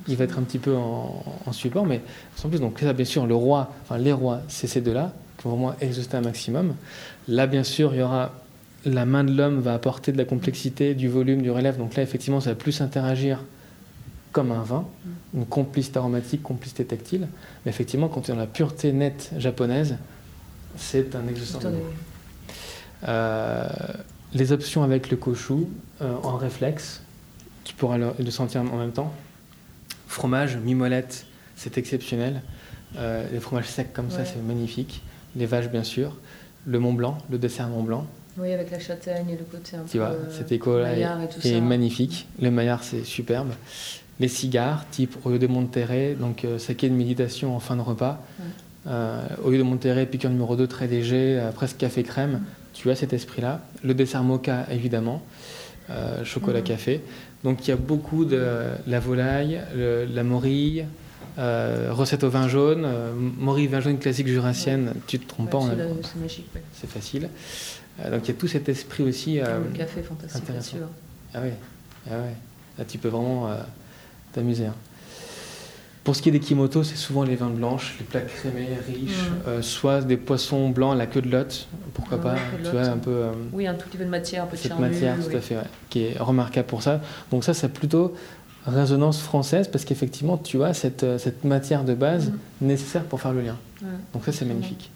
il 0.08 0.16
va 0.16 0.25
être 0.25 0.38
un 0.38 0.42
petit 0.42 0.58
peu 0.58 0.76
en, 0.76 1.25
en 1.46 1.52
support, 1.52 1.86
mais 1.86 2.00
sans 2.36 2.48
plus. 2.48 2.60
Donc 2.60 2.78
ça, 2.80 2.92
bien 2.92 3.04
sûr, 3.04 3.26
le 3.26 3.34
roi, 3.34 3.72
enfin 3.82 3.98
les 3.98 4.12
rois, 4.12 4.40
c'est 4.48 4.66
ces 4.66 4.80
deux-là 4.80 5.12
qui 5.38 5.44
vont 5.44 5.56
vraiment 5.56 5.75
exhauster 5.80 6.16
un 6.16 6.22
maximum. 6.22 6.75
Là, 7.28 7.46
bien 7.46 7.64
sûr, 7.64 7.94
il 7.94 8.00
y 8.00 8.02
aura 8.02 8.32
la 8.86 9.04
main 9.04 9.25
de 9.25 9.32
l'homme 9.32 9.60
va 9.60 9.75
apporter 9.75 10.12
de 10.12 10.18
la 10.18 10.25
complexité, 10.25 10.94
du 10.94 11.08
volume, 11.08 11.42
du 11.42 11.50
relève. 11.50 11.76
Donc 11.76 11.96
là, 11.96 12.02
effectivement, 12.02 12.40
ça 12.40 12.50
va 12.50 12.56
plus 12.56 12.80
interagir 12.80 13.42
comme 14.32 14.52
un 14.52 14.62
vin, 14.62 14.86
une 15.34 15.46
complicité 15.46 15.98
aromatique, 15.98 16.42
complicité 16.42 16.84
tactile. 16.84 17.26
Mais 17.64 17.70
effectivement, 17.70 18.08
quand 18.08 18.20
tu 18.22 18.30
es 18.30 18.34
dans 18.34 18.40
la 18.40 18.46
pureté 18.46 18.92
nette 18.92 19.32
japonaise, 19.38 19.96
c'est 20.76 21.14
un 21.16 21.22
de 21.22 21.32
goût. 21.32 21.80
Euh, 23.08 23.66
les 24.34 24.52
options 24.52 24.82
avec 24.82 25.10
le 25.10 25.16
koshu 25.16 25.66
euh, 26.00 26.14
en 26.22 26.36
réflexe, 26.36 27.02
tu 27.64 27.75
pourras 27.75 27.98
le, 27.98 28.12
le 28.18 28.30
sentir 28.30 28.60
en 28.60 28.76
même 28.76 28.92
temps. 28.92 29.12
Fromage, 30.20 30.56
mimolette, 30.56 31.26
c'est 31.56 31.76
exceptionnel. 31.76 32.40
Euh, 32.96 33.26
les 33.30 33.38
fromages 33.38 33.66
secs 33.66 33.92
comme 33.92 34.11
ça, 34.11 34.25
c'est 34.25 34.40
magnifique. 34.42 35.02
Les 35.37 35.44
vaches, 35.44 35.68
bien 35.68 35.82
sûr. 35.85 36.16
Le 36.64 36.78
Mont 36.78 36.94
Blanc, 36.94 37.18
le 37.30 37.37
dessert 37.37 37.68
Mont 37.68 37.82
Blanc, 37.82 38.06
Oui, 38.38 38.50
avec 38.50 38.70
la 38.70 38.78
châtaigne 38.78 39.28
et 39.28 39.37
le 39.37 39.44
côté 39.44 39.76
un 39.76 39.82
tu 39.85 39.99
peu. 39.99 40.04
vois, 40.04 40.16
cet 40.30 40.52
écho-là 40.52 40.94
est, 40.96 41.02
et 41.02 41.28
tout 41.28 41.46
est 41.46 41.52
ça. 41.52 41.61
magnifique. 41.61 42.26
Le 42.40 42.50
maillard, 42.50 42.82
c'est 42.82 43.04
superbe. 43.04 43.50
Les 44.18 44.28
cigares, 44.28 44.87
type 44.90 45.14
au 45.26 45.28
lieu 45.32 45.38
de 45.38 45.46
Monterrey, 45.49 46.16
donc 46.18 46.46
euh, 46.46 46.58
saké 46.58 46.88
de 46.88 46.94
méditation 46.94 47.54
en 47.54 47.61
fin 47.61 47.76
de 47.76 47.82
repas. 47.82 48.18
Ouais. 48.38 48.46
Euh, 48.87 49.20
au 49.44 49.50
lieu 49.50 49.58
de 49.58 49.64
Monterrey, 49.64 50.06
piqueur 50.06 50.30
numéro 50.30 50.56
2, 50.56 50.66
très 50.66 50.87
léger, 50.87 51.38
euh, 51.38 51.50
presque 51.52 51.76
café 51.76 52.02
crème. 52.02 52.41
Tu 52.73 52.91
as 52.91 52.97
cet 52.97 53.12
esprit-là. 53.12 53.60
Le 53.84 53.93
dessert 53.93 54.23
mocha, 54.23 54.64
évidemment. 54.71 55.21
Euh, 55.88 56.25
chocolat 56.25 56.58
Mhm. 56.60 56.64
café. 56.64 57.00
Donc 57.44 57.66
il 57.66 57.70
y 57.70 57.72
a 57.72 57.76
beaucoup 57.76 58.25
de 58.25 58.44
la 58.88 58.99
volaille, 58.99 59.60
le- 59.76 60.04
la 60.04 60.25
morille, 60.25 60.84
euh, 61.38 61.90
recette 61.92 62.25
au 62.25 62.28
vin 62.30 62.49
jaune, 62.49 62.82
euh, 62.84 63.12
morille 63.14 63.68
vin 63.68 63.80
jaune 63.80 63.99
classique 63.99 64.26
jurassienne, 64.26 64.94
tu 65.06 65.20
te 65.20 65.28
trompes 65.28 65.46
Ouais, 65.46 65.52
pas, 65.52 65.58
on 65.58 66.02
C'est 66.02 66.18
magique, 66.20 66.46
ouais. 66.56 66.62
c'est 66.72 66.90
facile. 66.90 67.28
Euh, 68.00 68.10
donc 68.10 68.22
il 68.25 68.28
y 68.28 68.30
a 68.32 68.34
tout 68.34 68.49
cet 68.49 68.68
esprit 68.68 69.04
aussi. 69.04 69.38
euh, 69.40 69.60
le 69.60 69.78
café, 69.78 70.02
fantastique, 70.02 70.50
bien 70.50 70.60
sûr. 70.60 70.88
ah 71.34 71.40
ouais, 71.40 71.54
ah 72.10 72.14
ouais. 72.14 72.34
Là, 72.78 72.84
tu 72.84 72.99
peux 72.99 73.08
vraiment 73.08 73.49
t'amuser. 74.32 74.66
hein. 74.66 74.75
Pour 76.06 76.14
ce 76.14 76.23
qui 76.23 76.28
est 76.28 76.32
des 76.32 76.38
kimotos, 76.38 76.84
c'est 76.84 76.95
souvent 76.95 77.25
les 77.25 77.34
vins 77.34 77.50
blanches, 77.50 77.97
les 77.99 78.04
plats 78.04 78.21
crémés, 78.21 78.69
riches, 78.86 79.10
Mhm. 79.28 79.38
euh, 79.49 79.60
soit 79.60 80.02
des 80.02 80.16
poissons 80.16 80.71
blancs 80.71 80.92
à 80.92 80.95
la 80.95 81.06
queue 81.06 81.21
de 81.21 81.28
lotte, 81.28 81.66
pourquoi 81.95 82.19
Ouais, 82.19 82.23
pas, 82.23 82.36
de 82.56 82.62
tu 82.64 82.71
vois, 82.71 82.82
un 82.86 82.99
peu 82.99 83.10
euh, 83.10 83.32
Oui, 83.52 83.66
un 83.66 83.75
tout 83.75 83.88
petit 83.88 83.97
peu 83.97 84.04
de 84.04 84.08
matière, 84.10 84.45
un 84.45 84.47
peu 84.47 84.54
de 84.56 84.60
cette 84.62 84.69
charnu, 84.71 84.86
matière, 84.88 85.16
oui. 85.19 85.25
tout 85.32 85.36
à 85.36 85.40
fait, 85.40 85.56
ouais, 85.56 85.62
qui 85.90 86.04
est 86.04 86.16
remarquable 86.21 86.69
pour 86.69 86.80
ça. 86.84 87.00
Donc 87.32 87.42
ça, 87.42 87.54
c'est 87.54 87.71
plutôt 87.71 88.14
résonance 88.69 89.21
française, 89.21 89.66
parce 89.66 89.84
qu'effectivement, 89.84 90.38
tu 90.38 90.62
as 90.62 90.75
cette, 90.75 91.02
euh, 91.02 91.19
cette 91.19 91.42
matière 91.42 91.82
de 91.82 91.95
base 91.95 92.28
Mhm. 92.30 92.38
nécessaire 92.69 93.02
pour 93.02 93.21
faire 93.21 93.32
le 93.32 93.42
lien. 93.42 93.56
Donc 94.14 94.25
ça, 94.25 94.30
c'est 94.30 94.45
magnifique. 94.45 94.92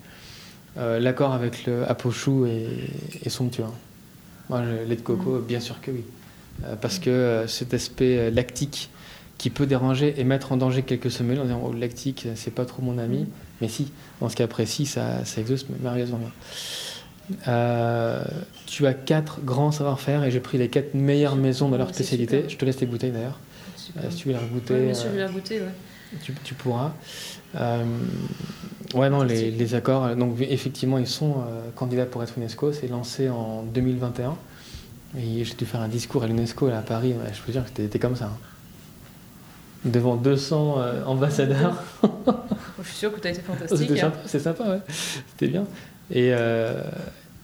Euh, 0.79 1.01
L'accord 1.01 1.33
avec 1.33 1.67
le 1.67 1.91
apochou 1.91 2.47
est, 2.47 2.69
est 3.27 3.31
somptueux. 3.31 3.65
hein. 3.65 3.73
Moi, 4.49 4.63
le 4.63 4.85
lait 4.85 4.95
de 4.95 5.01
coco, 5.01 5.39
Mm. 5.41 5.45
bien 5.45 5.59
sûr 5.59 5.81
que 5.81 5.91
oui. 5.91 6.05
Parce 6.81 7.01
que 7.01 7.47
cet 7.49 7.75
aspect 7.75 8.31
lactique 8.31 8.91
qui 9.41 9.49
peut 9.49 9.65
déranger 9.65 10.21
et 10.21 10.25
mettre 10.25 10.53
en 10.53 10.59
danger 10.59 10.83
quelques 10.83 11.11
sommeliers 11.11 11.41
en 11.41 11.45
disant 11.45 11.63
oh, 11.65 11.73
le 11.73 11.79
lactique, 11.81 12.29
c'est 12.35 12.51
pas 12.55 12.67
trop 12.67 12.83
mon 12.83 12.99
ami. 12.99 13.21
Mm. 13.21 13.27
Mais 13.63 13.69
si, 13.69 13.91
dans 14.21 14.29
ce 14.29 14.37
cas 14.37 14.47
précis, 14.47 14.85
ça, 14.85 15.25
ça 15.25 15.41
exauce 15.41 15.65
merveilleusement 15.81 16.19
bien. 16.19 16.31
Euh, 17.49 18.23
tu 18.67 18.87
as 18.87 18.93
quatre 18.93 19.41
grands 19.41 19.73
savoir-faire 19.73 20.25
et 20.25 20.31
j'ai 20.31 20.41
pris 20.41 20.59
les 20.59 20.69
quatre 20.69 20.93
meilleures 20.93 21.37
maisons 21.37 21.71
de 21.71 21.79
leur 21.79 21.89
spécialité. 21.89 22.37
super. 22.41 22.51
Je 22.51 22.57
te 22.59 22.65
laisse 22.67 22.81
les 22.81 22.87
bouteilles 22.87 23.13
d'ailleurs. 23.13 23.39
Euh, 23.97 24.11
si 24.11 24.17
tu 24.19 24.29
veux 24.29 24.35
les 24.35 24.47
goûter. 24.47 24.75
Ouais, 24.75 24.93
euh, 25.07 25.19
la 25.19 25.29
goûter, 25.29 25.61
ouais. 25.61 26.19
tu, 26.23 26.35
tu 26.45 26.53
pourras. 26.53 26.93
Ouais, 27.55 29.09
non, 29.09 29.23
les, 29.23 29.51
les 29.51 29.75
accords, 29.75 30.17
donc 30.17 30.37
effectivement, 30.41 30.99
ils 30.99 31.07
sont 31.07 31.37
candidats 31.77 32.05
pour 32.05 32.23
être 32.23 32.37
UNESCO. 32.37 32.73
C'est 32.73 32.89
lancé 32.89 33.31
en 33.31 33.63
2021. 33.63 34.37
Et 35.19 35.45
j'ai 35.45 35.55
dû 35.55 35.65
faire 35.65 35.81
un 35.81 35.89
discours 35.89 36.25
à 36.25 36.27
l'UNESCO 36.27 36.69
à 36.69 36.83
Paris. 36.83 37.15
Ouais, 37.15 37.33
je 37.33 37.41
peux 37.41 37.53
dire 37.53 37.65
que 37.65 37.71
c'était 37.75 37.99
comme 37.99 38.17
ça. 38.17 38.27
hein. 38.27 38.50
Devant 39.85 40.17
200 40.17 40.75
euh, 40.79 41.05
ambassadeurs. 41.05 41.83
Je 42.83 42.89
suis 42.89 42.97
sûre 42.97 43.15
que 43.15 43.21
tu 43.21 43.29
as 43.29 43.31
été 43.31 43.41
fantastique. 43.47 43.79
C'était 43.79 44.01
hein. 44.01 44.13
sympa, 44.13 44.19
c'est 44.27 44.39
sympa, 44.41 44.65
ouais. 44.65 44.81
C'était 45.31 45.49
bien. 45.49 45.65
Et, 46.11 46.31
euh, 46.35 46.83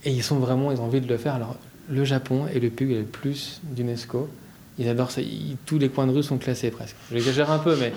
et 0.03 0.11
ils 0.11 0.23
sont 0.23 0.37
vraiment, 0.37 0.71
ils 0.71 0.79
ont 0.79 0.85
envie 0.85 1.01
de 1.01 1.07
le 1.07 1.17
faire. 1.17 1.33
Alors, 1.35 1.55
le 1.89 2.03
Japon 2.03 2.45
est 2.53 2.59
le 2.59 2.69
pays 2.69 2.87
où 2.87 2.89
il 2.91 2.93
y 2.95 2.97
a 2.97 3.01
le 3.01 3.05
plus 3.07 3.61
d'UNESCO. 3.63 4.29
Ils 4.79 4.87
adorent 4.89 5.09
ça. 5.11 5.21
Ils- 5.21 5.57
tous 5.65 5.79
les 5.79 5.89
coins 5.89 6.05
de 6.05 6.11
rue 6.11 6.21
sont 6.21 6.37
classés 6.37 6.69
presque. 6.69 6.95
J'exagère 7.11 7.49
un 7.49 7.57
peu, 7.59 7.75
mais 7.79 7.91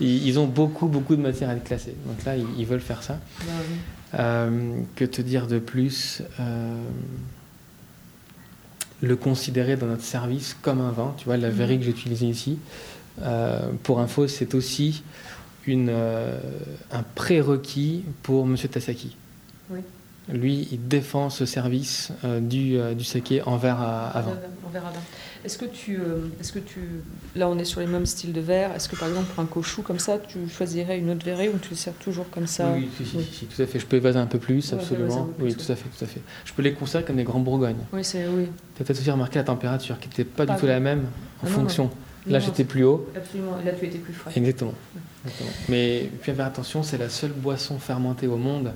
ils, 0.00 0.26
ils 0.26 0.38
ont 0.38 0.46
beaucoup, 0.46 0.86
beaucoup 0.86 1.14
de 1.16 1.20
matière 1.20 1.50
à 1.50 1.54
être 1.54 1.64
classée. 1.64 1.94
Donc 2.06 2.24
là, 2.24 2.36
ils, 2.36 2.46
ils 2.58 2.66
veulent 2.66 2.80
faire 2.80 3.02
ça. 3.02 3.18
Bah. 3.40 3.52
Euh, 4.18 4.74
que 4.96 5.04
te 5.06 5.20
dire 5.22 5.46
de 5.46 5.58
plus 5.58 6.22
Euh, 6.40 6.76
Le 9.02 9.16
considérer 9.16 9.76
dans 9.76 9.86
notre 9.86 10.04
service 10.04 10.56
comme 10.62 10.80
un 10.80 10.90
vin. 10.92 11.14
Tu 11.18 11.24
vois, 11.24 11.36
la 11.36 11.48
Mhm. 11.48 11.54
verrie 11.54 11.78
que 11.78 11.84
j'ai 11.84 11.90
utilisée 11.90 12.26
ici, 12.26 12.58
pour 13.82 14.00
info, 14.00 14.26
c'est 14.28 14.54
aussi 14.54 15.02
une, 15.66 15.88
euh, 15.90 16.38
un 16.90 17.02
prérequis 17.14 18.04
pour 18.22 18.46
Monsieur 18.46 18.68
Tasaki. 18.68 19.16
Oui. 19.70 19.80
Lui, 20.28 20.68
il 20.70 20.86
défend 20.86 21.30
ce 21.30 21.46
service 21.46 22.12
euh, 22.24 22.38
du, 22.40 22.76
euh, 22.78 22.94
du 22.94 23.02
saké 23.04 23.42
en 23.42 23.56
verre 23.56 23.80
à, 23.80 24.08
à 24.10 24.22
vin. 24.22 24.32
Est-ce 25.44 25.58
que 25.58 25.64
tu, 25.64 25.96
euh, 25.96 26.28
est-ce 26.40 26.52
que 26.52 26.60
tu, 26.60 26.78
là 27.34 27.48
on 27.48 27.58
est 27.58 27.64
sur 27.64 27.80
les 27.80 27.86
mêmes 27.88 28.06
styles 28.06 28.32
de 28.32 28.40
verre. 28.40 28.72
Est-ce 28.72 28.88
que 28.88 28.94
par 28.94 29.08
exemple 29.08 29.26
pour 29.34 29.42
un 29.42 29.46
cochou 29.46 29.82
comme 29.82 29.98
ça, 29.98 30.18
tu 30.18 30.38
choisirais 30.48 30.98
une 30.98 31.10
autre 31.10 31.24
verrée 31.24 31.48
ou 31.48 31.58
tu 31.58 31.70
le 31.70 31.76
sers 31.76 31.92
toujours 31.94 32.30
comme 32.30 32.46
ça 32.46 32.70
Oui, 32.72 32.88
oui, 33.00 33.04
si, 33.04 33.10
si, 33.10 33.16
Oui. 33.16 33.24
si, 33.32 33.38
si, 33.40 33.46
tout 33.46 33.60
à 33.62 33.66
fait. 33.66 33.80
Je 33.80 33.86
peux 33.86 33.96
évaser 33.96 34.20
un 34.20 34.26
peu 34.26 34.38
plus, 34.38 34.72
absolument. 34.72 35.24
plus, 35.36 35.46
oui, 35.46 35.54
tout 35.56 35.70
à 35.72 35.74
fait, 35.74 35.88
tout 35.98 36.04
à 36.04 36.06
fait. 36.06 36.20
Je 36.44 36.52
peux 36.52 36.62
les 36.62 36.72
considérer 36.72 37.04
comme 37.04 37.16
des 37.16 37.24
grands 37.24 37.40
bourgognes. 37.40 37.82
Oui, 37.92 38.04
c'est 38.04 38.26
oui. 38.28 38.44
Tu 38.76 38.82
as 38.82 38.84
peut-être 38.84 39.00
aussi 39.00 39.10
remarqué 39.10 39.40
la 39.40 39.44
température 39.44 39.98
qui 39.98 40.08
n'était 40.08 40.24
pas, 40.24 40.46
Pas 40.46 40.54
du 40.54 40.60
tout 40.60 40.66
la 40.66 40.78
même 40.78 41.00
en 41.00 41.46
Ah 41.46 41.46
non, 41.48 41.50
fonction. 41.52 41.84
Non, 41.84 41.90
Là, 42.26 42.38
j'étais 42.38 42.64
plus 42.64 42.84
haut. 42.84 43.08
Absolument. 43.16 43.58
Et 43.60 43.64
Là, 43.66 43.72
tu 43.72 43.86
étais 43.86 43.98
plus 43.98 44.12
frais. 44.12 44.30
Exactement. 44.36 44.74
Exactement. 45.24 45.50
Mais 45.68 46.08
puis 46.20 46.32
faire 46.32 46.46
attention, 46.46 46.82
c'est 46.82 46.98
la 46.98 47.08
seule 47.08 47.32
boisson 47.32 47.78
fermentée 47.78 48.26
au 48.28 48.36
monde 48.36 48.72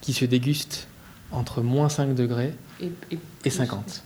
qui 0.00 0.12
se 0.12 0.24
déguste 0.24 0.88
entre 1.30 1.62
moins 1.62 1.88
5 1.88 2.14
degrés 2.14 2.52
Et, 2.80 2.90
et- 3.12 3.18
et 3.44 3.50
50. 3.50 4.02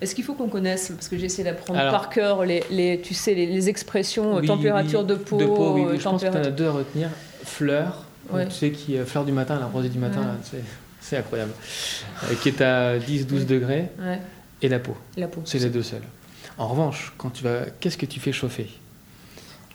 Est-ce 0.00 0.14
qu'il 0.14 0.24
faut 0.24 0.34
qu'on 0.34 0.48
connaisse, 0.48 0.88
parce 0.90 1.08
que 1.08 1.16
j'ai 1.18 1.26
essayé 1.26 1.44
d'apprendre 1.44 1.78
Alors- 1.78 1.92
par 1.92 2.08
cœur 2.10 2.44
les, 2.44 2.62
les, 2.70 3.00
tu 3.00 3.14
sais, 3.14 3.34
les, 3.34 3.46
les 3.46 3.68
expressions, 3.68 4.36
euh, 4.36 4.40
Oui, 4.40 4.46
température 4.46 5.00
oui, 5.00 5.06
de 5.06 5.14
peau, 5.16 5.36
oui, 5.36 5.82
euh, 5.82 5.90
oui. 5.92 5.98
Je 5.98 6.02
pense 6.04 6.22
que 6.22 6.28
tu 6.28 6.36
as 6.36 6.50
deux 6.50 6.66
à 6.66 6.72
retenir. 6.72 7.08
Fleur, 7.44 8.04
Ouais. 8.32 8.46
tu 8.46 8.52
sais, 8.54 8.70
qui, 8.70 8.96
euh, 8.96 9.04
fleur 9.04 9.24
du 9.24 9.32
matin, 9.32 9.58
la 9.58 9.66
rosée 9.66 9.88
du 9.90 9.98
matin, 9.98 10.20
Ouais. 10.20 10.26
là, 10.26 10.36
tu 10.44 10.50
sais. 10.56 10.62
C'est 11.00 11.16
incroyable. 11.16 11.52
Euh, 12.24 12.34
qui 12.40 12.48
est 12.50 12.60
à 12.60 12.98
10-12 12.98 13.44
degrés 13.46 13.90
Ouais, 14.00 14.20
et 14.62 14.68
la 14.68 14.78
peau. 14.78 14.96
la 15.16 15.26
peau. 15.28 15.42
C'est 15.44 15.58
les 15.58 15.68
deux 15.70 15.82
seuls. 15.82 16.02
En 16.58 16.68
revanche, 16.68 17.12
quand 17.18 17.30
tu 17.30 17.44
vas, 17.44 17.62
qu'est-ce 17.80 17.96
que 17.96 18.06
tu 18.06 18.20
fais 18.20 18.32
chauffer? 18.32 18.68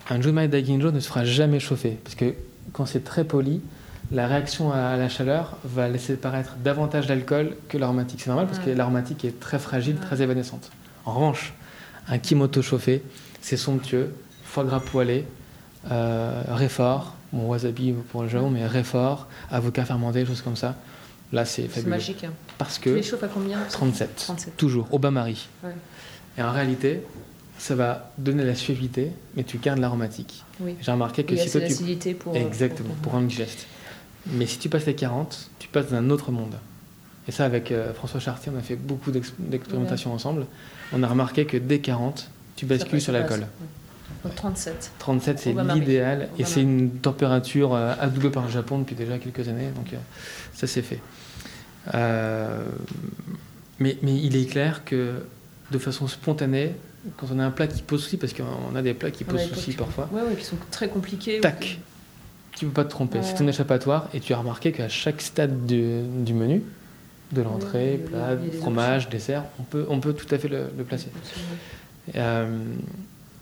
Un 0.09 0.21
Jumai 0.21 0.47
Daiginjo 0.47 0.91
ne 0.91 0.99
se 0.99 1.07
fera 1.07 1.25
jamais 1.25 1.59
chauffer 1.59 1.97
parce 2.03 2.15
que 2.15 2.33
quand 2.73 2.85
c'est 2.85 3.03
très 3.03 3.23
poli, 3.25 3.61
la 4.11 4.27
réaction 4.27 4.71
à 4.71 4.95
la 4.95 5.09
chaleur 5.09 5.57
va 5.65 5.89
laisser 5.89 6.15
paraître 6.15 6.55
davantage 6.63 7.07
d'alcool 7.07 7.57
que 7.67 7.77
l'aromatique. 7.77 8.21
C'est 8.21 8.29
normal 8.29 8.47
parce 8.47 8.59
que 8.59 8.69
l'aromatique 8.69 9.25
est 9.25 9.39
très 9.39 9.59
fragile, 9.59 9.97
très 9.97 10.21
évanescente. 10.21 10.71
En 11.05 11.13
revanche, 11.13 11.53
un 12.07 12.17
Kimoto 12.19 12.61
chauffé, 12.61 13.03
c'est 13.41 13.57
somptueux, 13.57 14.13
foie 14.45 14.63
gras 14.63 14.79
poêlé, 14.79 15.25
euh, 15.91 16.41
réfort, 16.47 17.15
bon, 17.33 17.47
wasabi 17.47 17.93
pour 18.11 18.23
le 18.23 18.29
Japon, 18.29 18.49
mais 18.49 18.65
réfort, 18.65 19.27
avocat 19.51 19.83
fermenté, 19.83 20.25
choses 20.25 20.41
comme 20.41 20.55
ça. 20.55 20.75
Là, 21.33 21.43
c'est 21.43 21.63
C'est 21.63 21.67
fabuleux. 21.67 21.89
magique. 21.89 22.23
hein. 22.23 22.31
Parce 22.57 22.75
Tu 22.79 22.83
que 22.85 22.89
les 22.91 23.03
chauffes 23.03 23.23
à 23.23 23.27
combien? 23.27 23.59
37, 23.69 24.15
37. 24.15 24.55
toujours, 24.55 24.87
au 24.93 24.99
bain-marie. 24.99 25.49
Ouais. 25.65 25.71
Et 26.37 26.41
en 26.43 26.51
réalité, 26.51 27.01
ça 27.57 27.75
va 27.75 28.11
donner 28.17 28.43
la 28.43 28.55
suavité, 28.55 29.11
mais 29.35 29.43
tu 29.43 29.57
gardes 29.57 29.79
l'aromatique. 29.79 30.43
Oui. 30.59 30.75
J'ai 30.81 30.91
remarqué 30.91 31.23
que 31.23 31.35
si 31.35 31.49
toi 31.51 31.61
tu. 31.61 32.13
pour. 32.13 32.35
Exactement, 32.35 32.93
pour 33.01 33.13
rendre 33.13 33.27
digeste. 33.27 33.65
Mais 34.33 34.45
si 34.45 34.57
tu 34.59 34.69
passes 34.69 34.85
les 34.85 34.95
40, 34.95 35.49
tu 35.59 35.67
passes 35.67 35.89
dans 35.89 35.97
un 35.97 36.09
autre 36.09 36.31
monde. 36.31 36.55
Et 37.27 37.31
ça, 37.31 37.45
avec 37.45 37.71
euh, 37.71 37.93
François 37.93 38.19
Chartier, 38.19 38.51
on 38.55 38.59
a 38.59 38.61
fait 38.61 38.75
beaucoup 38.75 39.11
d'ex- 39.11 39.33
d'expérimentations 39.39 40.13
ensemble. 40.13 40.45
On 40.93 41.01
a 41.03 41.07
remarqué 41.07 41.45
que 41.45 41.57
dès 41.57 41.79
40, 41.79 42.29
tu 42.55 42.65
bascules 42.65 43.01
sur 43.01 43.11
l'alcool. 43.13 43.41
ouais. 43.41 43.47
Donc 44.23 44.35
37. 44.35 44.91
37, 44.99 45.39
c'est 45.39 45.53
l'idéal. 45.73 46.29
Et 46.39 46.45
c'est 46.45 46.61
une 46.61 46.89
température 46.91 47.73
euh, 47.75 47.93
adoubée 47.99 48.29
par 48.29 48.45
le 48.45 48.51
Japon 48.51 48.79
depuis 48.79 48.95
déjà 48.95 49.17
quelques 49.17 49.47
années. 49.49 49.69
Donc 49.75 49.91
euh, 49.93 49.97
ça, 50.53 50.67
c'est 50.67 50.81
fait. 50.81 50.99
Euh, 51.93 52.63
mais, 53.79 53.97
mais 54.01 54.15
il 54.15 54.35
est 54.35 54.45
clair 54.45 54.83
que 54.85 55.23
de 55.71 55.77
façon 55.77 56.07
spontanée, 56.07 56.75
quand 57.17 57.27
on 57.33 57.39
a 57.39 57.45
un 57.45 57.51
plat 57.51 57.67
qui 57.67 57.81
pose 57.81 58.03
souci, 58.03 58.17
parce 58.17 58.33
qu'on 58.33 58.75
a 58.75 58.81
des 58.81 58.93
plats 58.93 59.11
qui 59.11 59.25
On 59.27 59.31
posent 59.31 59.47
souci 59.49 59.73
parfois, 59.73 60.09
Ouais, 60.11 60.21
ouais, 60.21 60.35
qui 60.35 60.45
sont 60.45 60.57
très 60.71 60.87
compliqués. 60.89 61.39
Tac. 61.41 61.79
tu 62.55 62.65
ne 62.65 62.69
peux 62.69 62.75
pas 62.75 62.85
te 62.85 62.89
tromper. 62.89 63.19
Ouais. 63.19 63.23
C'est 63.25 63.35
ton 63.35 63.47
échappatoire 63.47 64.07
et 64.13 64.19
tu 64.19 64.33
as 64.33 64.37
remarqué 64.37 64.71
qu'à 64.71 64.89
chaque 64.89 65.21
stade 65.21 65.65
du, 65.65 66.01
du 66.23 66.33
menu, 66.33 66.63
de 67.33 67.41
l'entrée, 67.41 67.99
plat, 68.05 68.37
fromage, 68.59 69.09
dessert, 69.09 69.43
on 69.59 69.63
peut, 69.63 69.85
on 69.89 69.99
peut 69.99 70.13
tout 70.13 70.33
à 70.33 70.37
fait 70.37 70.47
le, 70.47 70.67
le 70.77 70.83
placer. 70.83 71.09
Euh, 72.15 72.63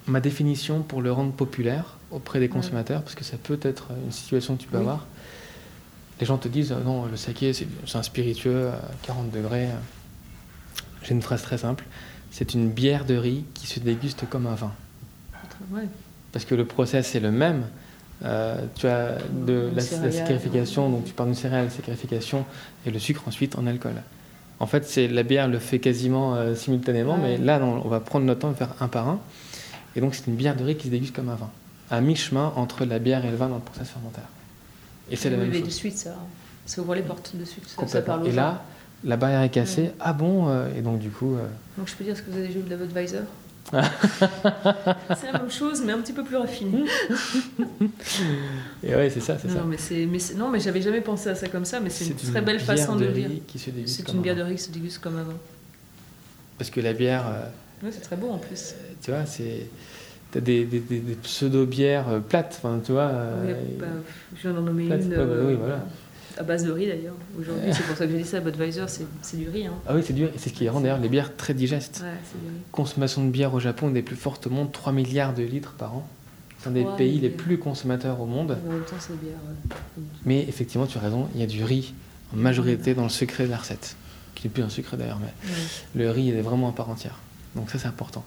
ma 0.07 0.19
définition 0.19 0.81
pour 0.81 1.01
le 1.01 1.11
rendre 1.11 1.31
populaire 1.33 1.97
auprès 2.11 2.39
des 2.39 2.49
consommateurs, 2.49 3.01
parce 3.03 3.15
que 3.15 3.23
ça 3.23 3.37
peut 3.37 3.59
être 3.61 3.89
une 4.05 4.11
situation 4.11 4.55
que 4.55 4.61
tu 4.63 4.67
peux 4.67 4.77
Oui. 4.77 4.83
avoir, 4.83 5.05
les 6.19 6.25
gens 6.25 6.37
te 6.37 6.47
disent 6.47 6.71
euh, 6.71 6.79
non, 6.83 7.05
le 7.05 7.17
saké 7.17 7.51
c'est 7.53 7.67
c'est 7.85 7.97
un 7.97 8.03
spiritueux 8.03 8.69
à 8.69 8.79
40 9.03 9.31
degrés. 9.31 9.67
J'ai 11.03 11.11
une 11.13 11.21
phrase 11.21 11.41
très 11.43 11.57
simple 11.59 11.85
c'est 12.37 12.53
une 12.53 12.69
bière 12.69 13.05
de 13.05 13.15
riz 13.15 13.45
qui 13.53 13.65
se 13.65 13.79
déguste 13.79 14.27
comme 14.29 14.45
un 14.45 14.55
vin. 14.55 14.73
Ouais. 15.71 15.87
Parce 16.33 16.43
que 16.43 16.53
le 16.53 16.65
process 16.65 17.15
est 17.15 17.21
le 17.21 17.31
même. 17.31 17.63
Euh, 18.25 18.57
tu 18.75 18.87
as 18.87 19.19
de 19.31 19.69
la, 19.69 19.75
la 19.75 19.81
céréale. 19.81 20.11
saccharification, 20.11 20.89
donc 20.89 21.05
tu 21.05 21.13
parles 21.13 21.29
d'une 21.29 21.37
céréale, 21.37 21.71
saccharification, 21.71 22.43
et 22.85 22.91
le 22.91 22.99
sucre 22.99 23.21
ensuite 23.25 23.57
en 23.57 23.65
alcool. 23.67 23.93
En 24.59 24.67
fait, 24.67 24.83
c'est 24.85 25.07
la 25.07 25.23
bière 25.23 25.47
le 25.47 25.59
fait 25.59 25.79
quasiment 25.79 26.35
euh, 26.35 26.55
simultanément, 26.55 27.13
Ouais. 27.13 27.21
mais 27.21 27.37
là, 27.37 27.57
non, 27.57 27.81
on 27.85 27.87
va 27.87 28.01
prendre 28.01 28.25
notre 28.25 28.41
temps 28.41 28.51
et 28.51 28.55
faire 28.55 28.73
un 28.81 28.89
par 28.89 29.07
un. 29.07 29.19
Et 29.95 30.01
donc, 30.01 30.13
c'est 30.13 30.27
une 30.27 30.35
bière 30.35 30.57
de 30.57 30.65
riz 30.65 30.75
qui 30.75 30.87
se 30.87 30.91
déguste 30.91 31.15
comme 31.15 31.29
un 31.29 31.35
vin. 31.35 31.49
À 31.89 32.01
mi-chemin 32.01 32.51
entre 32.57 32.83
la 32.83 32.99
bière 32.99 33.23
et 33.23 33.31
le 33.31 33.37
vin 33.37 33.47
dans 33.47 33.55
le 33.55 33.61
process 33.61 33.87
fermentaire. 33.87 34.27
Et 35.09 35.15
c'est 35.15 35.29
la 35.29 35.37
même 35.37 35.53
chose. 35.53 35.63
de 35.63 35.69
suite, 35.69 35.97
ça, 35.97 36.15
ça 36.65 36.81
ouvre 36.81 36.95
les 36.95 37.01
portes 37.01 37.33
de 37.33 37.45
suite. 37.45 37.65
Ça, 37.69 37.87
ça 37.87 38.01
parle 38.01 38.27
Et 38.27 38.33
là, 38.33 38.61
la 39.05 39.17
barrière 39.17 39.41
est 39.41 39.49
cassée. 39.49 39.83
Ouais. 39.83 39.93
Ah 39.99 40.13
bon 40.13 40.49
euh, 40.49 40.67
Et 40.77 40.81
donc, 40.81 40.99
du 40.99 41.09
coup, 41.09 41.35
euh, 41.35 41.45
Donc 41.77 41.87
je 41.87 41.95
peux 41.95 42.03
dire 42.03 42.17
ce 42.17 42.21
que 42.21 42.31
vous 42.31 42.37
avez 42.37 42.47
déjà 42.47 42.59
eu 42.59 42.63
de 42.63 42.69
la 42.69 42.75
Budweiser 42.77 43.19
C'est 43.71 45.31
la 45.31 45.39
même 45.39 45.49
chose, 45.51 45.81
mais 45.85 45.93
un 45.93 45.99
petit 45.99 46.13
peu 46.13 46.23
plus 46.23 46.35
raffiné. 46.37 46.83
et 48.83 48.95
ouais, 48.95 49.09
c'est 49.09 49.19
ça, 49.21 49.37
c'est 49.39 49.47
ça. 49.49 49.55
Non, 49.59 49.65
mais 49.65 49.77
c'est, 49.77 50.05
mais 50.05 50.19
c'est- 50.19 50.35
non, 50.35 50.49
mais 50.49 50.59
j'avais 50.59 50.81
jamais 50.81 51.01
pensé 51.01 51.29
à 51.29 51.35
ça 51.35 51.47
comme 51.47 51.65
ça, 51.65 51.79
mais 51.79 51.89
c'est 51.89 52.05
une 52.05 52.15
très 52.15 52.41
belle 52.41 52.59
façon 52.59 52.95
de 52.95 53.05
dire. 53.07 53.29
riz 53.29 53.41
qui 53.47 53.59
se 53.59 53.69
déguste 53.71 53.95
C'est 54.05 54.11
une 54.11 54.19
un 54.19 54.21
bière 54.21 54.35
de 54.35 54.41
riz 54.43 54.55
qui 54.55 54.61
se 54.63 54.71
déguste 54.71 54.99
comme 54.99 55.15
vin. 55.15 55.25
Parce 56.57 56.69
que 56.69 56.79
la 56.81 56.93
bière, 56.93 57.25
euh, 57.27 57.85
Ouais, 57.85 57.91
c'est 57.91 58.01
très 58.01 58.15
beau 58.15 58.29
en 58.29 58.37
plus. 58.37 58.75
tu 59.01 59.11
vois, 59.11 59.25
c'est. 59.25 59.67
T'as 60.31 60.39
des, 60.41 60.65
des, 60.65 60.79
des- 60.79 60.99
des 60.99 61.15
pseudo-bières 61.15 62.21
plates, 62.27 62.59
enfin, 62.63 62.79
tu 62.85 62.91
vois. 62.91 63.11
Oui, 63.45 63.53
bah, 63.79 63.85
je 64.35 64.41
viens 64.41 64.53
d'en 64.53 64.61
nommer 64.63 64.83
une. 64.83 64.89
bah 64.89 65.15
euh, 65.17 65.47
oui, 65.47 65.55
voilà. 65.57 65.85
À 66.37 66.43
base 66.43 66.65
de 66.65 66.71
riz 66.71 66.87
d'ailleurs. 66.87 67.15
Aujourd'hui, 67.39 67.71
c'est 67.73 67.83
pour 67.83 67.95
ça 67.95 68.05
que 68.05 68.11
j'ai 68.11 68.17
dit 68.17 68.27
ça. 68.27 68.39
Budweiser, 68.41 68.83
c'est, 68.87 69.05
c'est 69.21 69.37
du 69.37 69.49
riz. 69.49 69.67
Hein. 69.67 69.73
Ah 69.87 69.95
oui, 69.95 70.01
c'est 70.05 70.13
dur. 70.13 70.29
Et 70.35 70.37
c'est 70.37 70.49
ce 70.49 70.53
qui 70.53 70.67
rend 70.67 70.81
d'ailleurs 70.81 70.99
les 70.99 71.07
bières 71.09 71.35
très 71.37 71.53
digestes. 71.53 72.01
Ouais, 72.03 72.09
du 72.11 72.47
riz. 72.49 72.55
Consommation 72.71 73.23
de 73.23 73.29
bière 73.29 73.53
au 73.53 73.59
Japon 73.59 73.89
des 73.89 74.01
plus 74.01 74.15
fortes 74.17 74.47
au 74.47 74.49
monde, 74.49 74.71
3 74.71 74.91
milliards 74.91 75.33
de 75.33 75.43
litres 75.43 75.73
par 75.77 75.93
an. 75.93 76.07
C'est 76.59 76.69
un 76.69 76.71
des 76.73 76.85
pays 76.97 77.19
les 77.19 77.29
plus 77.29 77.57
consommateurs 77.57 78.19
au 78.19 78.25
monde. 78.25 78.57
Mais 78.65 78.69
en 78.69 78.73
même 78.73 78.83
temps, 78.83 78.95
c'est 78.99 79.17
bière. 79.19 79.35
ouais. 79.47 80.03
Mais 80.25 80.41
effectivement, 80.47 80.87
tu 80.87 80.97
as 80.97 81.01
raison, 81.01 81.29
il 81.35 81.39
y 81.39 81.43
a 81.43 81.47
du 81.47 81.63
riz 81.63 81.93
en 82.33 82.37
majorité 82.37 82.93
dans 82.95 83.03
le 83.03 83.09
secret 83.09 83.45
de 83.45 83.51
la 83.51 83.57
recette. 83.57 83.95
Qui 84.33 84.47
n'est 84.47 84.53
plus 84.53 84.63
un 84.63 84.69
secret 84.69 84.97
d'ailleurs, 84.97 85.19
mais 85.21 85.31
le 85.95 86.09
riz 86.11 86.29
est 86.31 86.41
vraiment 86.41 86.67
à 86.67 86.73
part 86.73 86.89
entière. 86.89 87.19
Donc 87.55 87.69
ça, 87.69 87.79
c'est 87.79 87.87
important. 87.87 88.25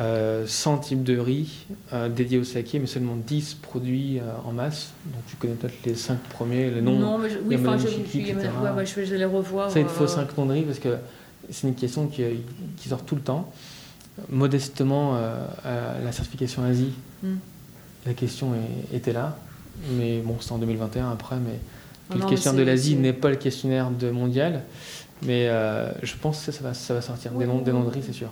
Euh, 0.00 0.46
100 0.46 0.78
types 0.78 1.02
de 1.02 1.18
riz 1.18 1.66
euh, 1.92 2.08
dédiés 2.08 2.38
au 2.38 2.44
saké, 2.44 2.78
mais 2.78 2.86
seulement 2.86 3.16
10 3.16 3.54
produits 3.60 4.18
euh, 4.18 4.22
en 4.46 4.52
masse. 4.52 4.92
Donc 5.04 5.22
tu 5.28 5.36
connais 5.36 5.52
peut-être 5.54 5.74
les 5.84 5.94
5 5.94 6.18
premiers, 6.30 6.70
les 6.70 6.80
noms. 6.80 6.98
non, 6.98 7.18
mais 7.18 7.28
je, 7.28 7.36
oui, 7.44 7.56
enfin, 7.60 7.76
je, 7.76 7.86
ouais, 7.86 8.70
ouais, 9.06 9.18
les 9.18 9.24
revoir. 9.26 9.70
Ça, 9.70 9.78
il 9.78 9.84
te 9.84 9.90
faut 9.90 10.04
euh, 10.04 10.08
5 10.08 10.38
noms 10.38 10.46
de 10.46 10.52
riz 10.54 10.62
parce 10.62 10.78
que 10.78 10.96
c'est 11.50 11.68
une 11.68 11.74
question 11.74 12.06
qui, 12.06 12.22
qui 12.78 12.88
sort 12.88 13.02
tout 13.04 13.14
le 13.14 13.20
temps. 13.20 13.52
Modestement, 14.30 15.16
euh, 15.16 15.44
la 16.04 16.12
certification 16.12 16.64
Asie, 16.64 16.92
Hmm. 17.22 17.36
la 18.06 18.14
question 18.14 18.54
est- 18.54 18.96
était 18.96 19.12
là. 19.12 19.36
Mais 19.98 20.20
bon, 20.20 20.36
c'est 20.40 20.52
en 20.52 20.58
2021 20.58 21.10
après. 21.10 21.36
Mais 21.36 21.58
Non, 22.10 22.16
le 22.16 22.20
non, 22.22 22.26
questionnaire 22.28 22.58
mais 22.60 22.64
de 22.64 22.70
l'Asie 22.70 22.96
n'est 22.96 23.12
pas 23.12 23.28
le 23.28 23.36
questionnaire 23.36 23.90
de 23.90 24.10
mondial. 24.10 24.62
Mais 25.22 25.48
euh, 25.48 25.90
je 26.02 26.14
pense 26.16 26.38
que 26.38 26.50
ça, 26.50 26.52
ça 26.52 26.64
va, 26.64 26.72
ça 26.74 26.94
va 26.94 27.02
sortir. 27.02 27.32
Oui, 27.34 27.40
des, 27.40 27.46
noms, 27.46 27.58
oui, 27.58 27.64
des 27.64 27.72
noms 27.72 27.84
de 27.84 27.90
riz, 27.90 28.02
c'est 28.04 28.14
sûr. 28.14 28.30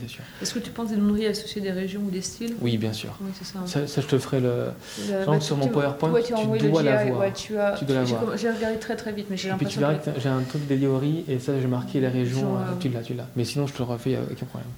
C'est 0.00 0.08
sûr. 0.08 0.22
Est-ce 0.40 0.54
que 0.54 0.58
tu 0.60 0.70
penses 0.70 0.88
des 0.90 0.96
nourris 0.96 1.26
associés 1.26 1.60
des 1.60 1.70
régions 1.72 2.00
ou 2.00 2.10
des 2.10 2.22
styles? 2.22 2.54
Oui, 2.62 2.78
bien 2.78 2.92
sûr. 2.94 3.14
Oui, 3.20 3.30
c'est 3.38 3.44
ça. 3.44 3.58
Ça, 3.66 3.86
ça, 3.86 4.00
je 4.00 4.06
te 4.06 4.18
ferai 4.18 4.40
le. 4.40 4.68
Genre 5.06 5.26
bah, 5.26 5.40
sur 5.40 5.56
tu- 5.56 5.60
mon 5.60 5.66
tu- 5.66 5.72
PowerPoint, 5.74 6.10
ouais, 6.12 6.22
tu 6.22 6.32
le 6.32 6.58
dois 6.70 6.82
l'avoir. 6.82 7.18
ouais, 7.20 7.32
tu 7.34 7.58
as, 7.58 7.72
Tu 7.78 7.84
dois 7.84 7.96
l'avoir. 7.96 8.36
J'ai 8.38 8.50
regardé 8.50 8.78
très 8.78 8.96
très 8.96 9.12
vite, 9.12 9.26
mais 9.28 9.36
j'ai 9.36 9.48
Et 9.50 9.52
puis 9.52 9.66
tu 9.66 9.78
l'impression 9.78 9.80
verras 9.80 9.94
que... 9.96 10.10
que 10.10 10.20
j'ai 10.20 10.28
un 10.30 10.40
truc 10.42 10.66
dédié 10.66 10.88
riz 10.88 11.24
et 11.28 11.38
ça 11.38 11.52
j'ai 11.60 11.66
marqué 11.66 12.00
les 12.00 12.08
régions. 12.08 12.40
Genre, 12.40 12.56
euh, 12.58 12.72
euh, 12.72 12.78
tu 12.80 12.88
l'as, 12.88 13.02
tu 13.02 13.12
l'as. 13.14 13.26
Mais 13.36 13.44
sinon 13.44 13.66
je 13.66 13.74
te 13.74 13.78
le 13.78 13.84
refais, 13.84 14.10
il 14.10 14.18
n'y 14.18 14.18
a 14.18 14.22
aucun 14.22 14.46
problème. 14.46 14.70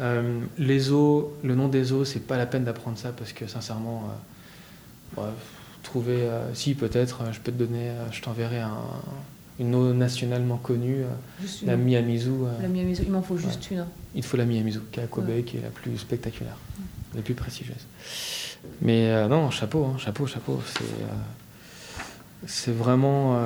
Euh, 0.00 0.40
les 0.58 0.90
eaux, 0.90 1.36
le 1.44 1.54
nom 1.54 1.68
des 1.68 1.92
eaux, 1.92 2.04
c'est 2.04 2.20
pas 2.26 2.36
la 2.36 2.46
peine 2.46 2.64
d'apprendre 2.64 2.98
ça 2.98 3.10
parce 3.16 3.32
que 3.32 3.46
sincèrement, 3.46 4.10
euh, 5.16 5.20
ouais, 5.20 5.28
trouver, 5.84 6.22
euh, 6.22 6.52
si 6.54 6.74
peut-être, 6.74 7.20
euh, 7.22 7.32
je 7.32 7.38
peux 7.38 7.52
te 7.52 7.58
donner, 7.58 7.90
euh, 7.90 8.06
je 8.10 8.20
t'enverrai 8.20 8.58
un- 8.60 8.72
une 9.62 9.74
eau 9.74 9.92
nationalement 9.92 10.56
connue, 10.56 11.02
euh, 11.04 11.46
la 11.64 11.76
Miyamizu. 11.76 12.30
euh, 12.30 12.62
La 12.62 12.68
Miyamizu, 12.68 13.02
il 13.06 13.12
m'en 13.12 13.22
faut 13.22 13.36
juste 13.38 13.70
une. 13.70 13.86
il 14.14 14.22
faut 14.22 14.36
la 14.36 14.44
Miyamizu, 14.44 14.80
qui 14.90 15.00
est 15.00 15.04
à 15.04 15.06
Kobe, 15.06 15.28
Ouais. 15.28 15.42
qui 15.42 15.56
est 15.56 15.62
la 15.62 15.70
plus 15.70 15.96
spectaculaire, 15.96 16.56
la 17.14 17.22
plus 17.22 17.34
prestigieuse. 17.34 17.86
Mais 18.80 19.06
euh, 19.10 19.28
non, 19.28 19.50
chapeau, 19.50 19.84
hein, 19.86 19.96
chapeau, 19.98 20.26
chapeau. 20.26 20.60
C'est, 20.66 20.82
euh, 20.82 22.02
c'est 22.46 22.72
vraiment. 22.72 23.38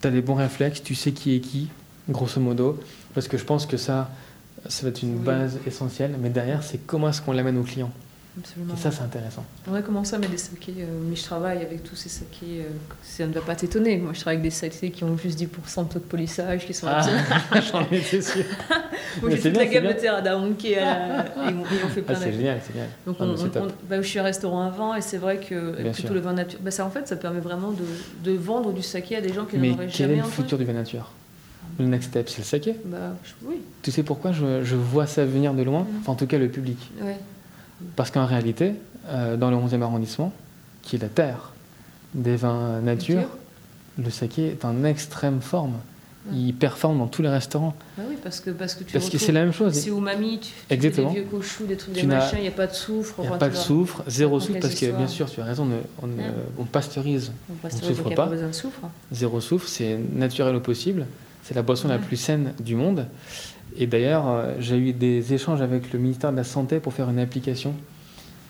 tu 0.00 0.06
as 0.06 0.10
les 0.10 0.22
bons 0.22 0.34
réflexes, 0.34 0.82
tu 0.82 0.94
sais 0.94 1.12
qui 1.12 1.36
est 1.36 1.40
qui, 1.40 1.68
grosso 2.08 2.40
modo. 2.40 2.78
Parce 3.14 3.28
que 3.28 3.38
je 3.38 3.44
pense 3.44 3.64
que 3.66 3.76
ça, 3.76 4.10
ça 4.68 4.82
va 4.82 4.88
être 4.90 5.02
une 5.02 5.18
Oui. 5.18 5.24
base 5.24 5.58
essentielle. 5.66 6.16
Mais 6.20 6.30
derrière, 6.30 6.62
c'est 6.62 6.78
comment 6.78 7.08
est-ce 7.08 7.22
qu'on 7.22 7.32
l'amène 7.32 7.56
au 7.58 7.62
client. 7.62 7.90
Absolument. 8.38 8.74
Et 8.74 8.76
ça, 8.76 8.90
c'est 8.90 9.02
intéressant. 9.02 9.44
On 9.66 9.72
aurait 9.72 9.82
commencé 9.82 10.14
à 10.14 10.18
mettre 10.18 10.30
des 10.32 10.38
sakés, 10.38 10.74
euh, 10.78 10.84
mais 11.08 11.16
je 11.16 11.24
travaille 11.24 11.58
avec 11.62 11.82
tous 11.82 11.96
ces 11.96 12.08
sakés, 12.08 12.60
euh, 12.60 12.68
ça 13.02 13.26
ne 13.26 13.32
va 13.32 13.40
pas 13.40 13.54
t'étonner. 13.56 13.96
Moi, 13.96 14.12
je 14.14 14.20
travaille 14.20 14.36
avec 14.38 14.50
des 14.50 14.54
sakés 14.54 14.90
qui 14.90 15.02
ont 15.04 15.16
juste 15.16 15.38
10% 15.38 15.84
de 15.88 15.92
taux 15.94 15.98
de 15.98 16.04
polissage, 16.04 16.66
qui 16.66 16.72
sont 16.74 16.86
Ah, 16.88 17.02
j'en 17.72 17.82
étais 17.90 18.22
sûr. 18.22 18.44
Moi, 19.20 19.30
mais 19.30 19.36
j'ai 19.36 19.42
c'est 19.42 19.48
toute 19.48 19.52
bien, 19.52 19.60
la 19.62 19.66
c'est 19.68 19.74
gamme 19.74 19.82
bien. 19.84 19.92
de 19.94 19.98
terre 19.98 20.22
d'Aonke 20.22 20.64
à 20.66 20.80
la... 20.84 21.24
et, 21.24 21.28
on, 21.36 21.60
et 21.62 21.84
on 21.84 21.88
fait 21.88 22.00
Ah, 22.00 22.12
plein 22.12 22.14
c'est 22.14 22.24
d'actes. 22.26 22.36
génial, 22.36 22.60
c'est 22.64 22.72
génial. 22.72 22.88
Donc, 23.06 23.16
Ah, 23.18 23.24
on, 23.24 23.26
mais 23.32 23.36
c'est 23.36 23.42
on- 23.44 23.48
top. 23.48 23.62
on- 23.64 23.86
bah, 23.88 24.02
je 24.02 24.06
suis 24.08 24.20
restaurant 24.20 24.62
à 24.62 24.70
vin 24.70 24.94
et 24.96 25.00
c'est 25.00 25.18
vrai 25.18 25.38
que 25.38 25.80
Bien 25.82 25.92
plutôt 25.92 26.08
sûr. 26.08 26.14
le 26.14 26.20
vin 26.20 26.32
nature. 26.34 26.58
Bah, 26.62 26.70
ça, 26.70 26.84
en 26.86 26.90
fait, 26.90 27.08
ça 27.08 27.16
permet 27.16 27.40
vraiment 27.40 27.72
de, 27.72 27.84
de 28.30 28.36
vendre 28.36 28.72
du 28.72 28.82
saké 28.82 29.16
à 29.16 29.20
des 29.20 29.32
gens 29.32 29.44
qui 29.46 29.56
Mais 29.58 29.68
n'en 29.70 29.74
auraient 29.74 29.86
quel 29.86 30.10
est 30.10 30.14
jamais 30.16 30.26
le 30.26 30.32
futur 30.32 30.58
du 30.58 30.64
vin 30.64 30.72
nature? 30.74 31.10
Le 31.78 31.86
next 31.86 32.10
step, 32.10 32.28
c'est 32.28 32.38
le 32.38 32.44
saké? 32.44 32.76
Bah, 32.84 33.14
je- 33.24 33.46
oui, 33.46 33.56
Tu 33.82 33.90
sais 33.90 34.02
pourquoi 34.02 34.32
je, 34.32 34.62
je 34.64 34.74
vois 34.76 35.06
ça 35.06 35.24
venir 35.24 35.54
de 35.54 35.62
loin? 35.62 35.86
Enfin, 36.00 36.12
en 36.12 36.16
tout 36.16 36.26
cas, 36.26 36.38
le 36.38 36.48
public. 36.48 36.78
ouais. 37.02 37.16
Parce 37.96 38.10
qu'en 38.10 38.26
réalité, 38.26 38.74
euh, 39.08 39.36
dans 39.36 39.50
le 39.50 39.56
11e 39.56 39.82
arrondissement, 39.82 40.32
qui 40.82 40.96
est 40.96 40.98
la 41.00 41.08
terre 41.08 41.52
des 42.14 42.36
vins 42.36 42.80
nature, 42.80 43.16
Nature. 43.16 43.28
le 44.02 44.10
saké 44.10 44.46
est 44.48 44.64
en 44.64 44.84
extrême 44.84 45.40
forme. 45.40 45.74
ils 46.30 46.52
performent 46.54 46.98
dans 46.98 47.06
tous 47.06 47.22
les 47.22 47.28
restaurants. 47.30 47.74
Bah 47.96 48.02
oui, 48.06 48.16
parce 48.22 48.40
que, 48.40 48.50
parce 48.50 48.74
que 48.74 48.84
tu 48.84 48.92
Parce 48.92 49.06
que 49.06 49.12
retrouves- 49.12 49.26
c'est 49.26 49.32
la 49.32 49.44
même 49.44 49.52
chose. 49.54 49.72
Si 49.72 49.88
umami, 49.88 50.40
tu, 50.40 50.48
tu 50.68 50.74
Exactement. 50.74 51.08
fais 51.08 51.14
des 51.14 51.20
vieux 51.22 51.30
cochous, 51.30 51.64
des 51.64 51.76
trucs, 51.76 51.94
des 51.94 52.02
machins, 52.02 52.36
il 52.38 52.42
n'y 52.42 52.48
a 52.48 52.50
pas 52.50 52.66
de 52.66 52.74
soufre. 52.74 53.14
Il 53.18 53.28
n'y 53.28 53.34
a 53.34 53.38
pas 53.38 53.48
de 53.48 53.54
soufre, 53.56 54.02
zéro 54.08 54.38
soufre, 54.38 54.58
parce 54.60 54.74
que 54.74 54.90
bien 54.94 55.06
sûr, 55.06 55.30
tu 55.30 55.40
as 55.40 55.44
raison, 55.44 55.66
on, 56.02 56.06
on- 56.06 56.08
Ouais. 56.10 56.24
on 56.58 56.64
pasteurise. 56.64 57.32
On 57.48 57.54
On 57.66 57.68
il 57.70 57.92
n'y 57.92 58.12
a 58.12 58.16
pas. 58.16 58.24
pas 58.24 58.30
besoin 58.30 58.48
de 58.48 58.52
soufre. 58.52 58.80
Zéro 59.10 59.40
soufre, 59.40 59.66
c'est 59.68 59.98
naturel 60.14 60.54
au 60.56 60.60
possible. 60.60 61.06
C'est 61.44 61.54
la 61.54 61.62
boisson 61.62 61.88
la 61.88 61.96
plus 61.98 62.16
saine 62.18 62.52
du 62.60 62.74
monde. 62.74 63.06
Et 63.76 63.86
d'ailleurs, 63.86 64.28
euh, 64.28 64.54
j'ai 64.60 64.76
eu 64.78 64.92
des 64.92 65.34
échanges 65.34 65.60
avec 65.60 65.92
le 65.92 65.98
ministère 65.98 66.32
de 66.32 66.36
la 66.36 66.44
Santé 66.44 66.80
pour 66.80 66.92
faire 66.92 67.08
une 67.10 67.18
application. 67.18 67.74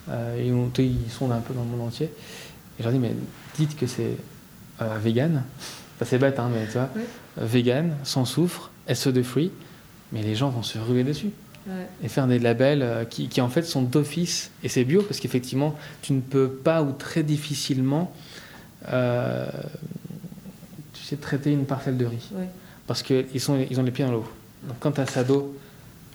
Euh, 0.09 0.43
ils, 0.45 0.53
ont- 0.53 0.71
ils 0.79 1.11
sont 1.11 1.31
un 1.31 1.41
peu 1.41 1.53
dans 1.55 1.63
le 1.63 1.69
monde 1.69 1.83
entier. 1.89 2.07
Et 2.07 2.11
je 2.81 2.85
leur 2.85 2.93
dis, 2.93 2.99
mais 2.99 3.13
dites 3.59 3.77
que 3.77 3.87
c'est 3.87 4.17
euh, 4.81 4.97
vegan. 5.03 5.43
Enfin, 5.97 6.05
c'est 6.05 6.19
bête, 6.19 6.39
hein, 6.39 6.49
mais 6.53 6.65
tu 6.67 6.73
vois, 6.73 6.89
Oui. 6.97 7.03
vegan, 7.37 7.95
sans 8.05 8.25
soufre, 8.25 8.71
SO2 8.89 9.23
free. 9.23 9.51
Mais 10.13 10.23
les 10.23 10.35
gens 10.35 10.49
vont 10.49 10.63
se 10.63 10.79
ruer 10.79 11.05
dessus. 11.05 11.31
Ouais. 11.67 11.87
et 12.03 12.09
faire 12.09 12.27
des 12.27 12.39
labels 12.39 13.07
qui, 13.11 13.29
qui, 13.29 13.43
en 13.43 13.51
fait 13.51 13.61
sont 13.63 13.83
d'office 13.83 14.51
et 14.63 14.71
c'est 14.71 14.85
bio 14.85 15.03
parce 15.03 15.21
qu'effectivement 15.21 15.75
tu 16.01 16.15
ne 16.15 16.23
peux 16.23 16.49
pas 16.49 16.83
ou 16.83 16.93
très 16.93 17.23
difficilement 17.23 18.11
euh, 18.91 19.47
tu 20.95 21.03
sais 21.03 21.17
traiter 21.17 21.53
une 21.53 21.67
parcelle 21.67 21.99
de 21.99 22.07
riz 22.07 22.31
Ouais. 22.35 22.49
parce 22.87 23.03
qu'ils 23.03 23.27
ils 23.35 23.51
ont 23.51 23.83
les 23.83 23.91
pieds 23.91 24.07
dans 24.07 24.13
l'eau 24.13 24.25
donc 24.67 24.77
quand 24.81 24.93
tu 24.93 25.01
as 25.01 25.07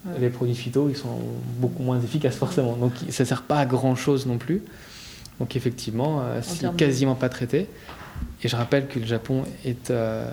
Ouais. 0.06 0.19
les 0.19 0.29
produits 0.29 0.53
phyto 0.56 0.89
ils 0.89 0.97
sont 0.97 1.17
beaucoup 1.60 1.82
moins 1.82 1.97
efficaces 2.01 2.36
forcément 2.36 2.75
donc 2.75 2.91
ça 3.10 3.23
sert 3.23 3.41
pas 3.43 3.58
à 3.60 3.65
grand 3.65 3.95
chose 3.95 4.25
non 4.25 4.38
plus 4.38 4.62
donc 5.39 5.56
effectivement 5.56 6.19
euh, 6.21 6.41
c'est 6.43 6.63
de- 6.69 6.75
quasiment 6.75 7.15
pas 7.15 7.29
traité 7.29 7.67
et 8.43 8.47
je 8.49 8.56
rappelle 8.58 8.88
que 8.88 8.99
le 8.99 9.06
Japon 9.06 9.43
est 9.63 9.91
euh, 9.91 10.29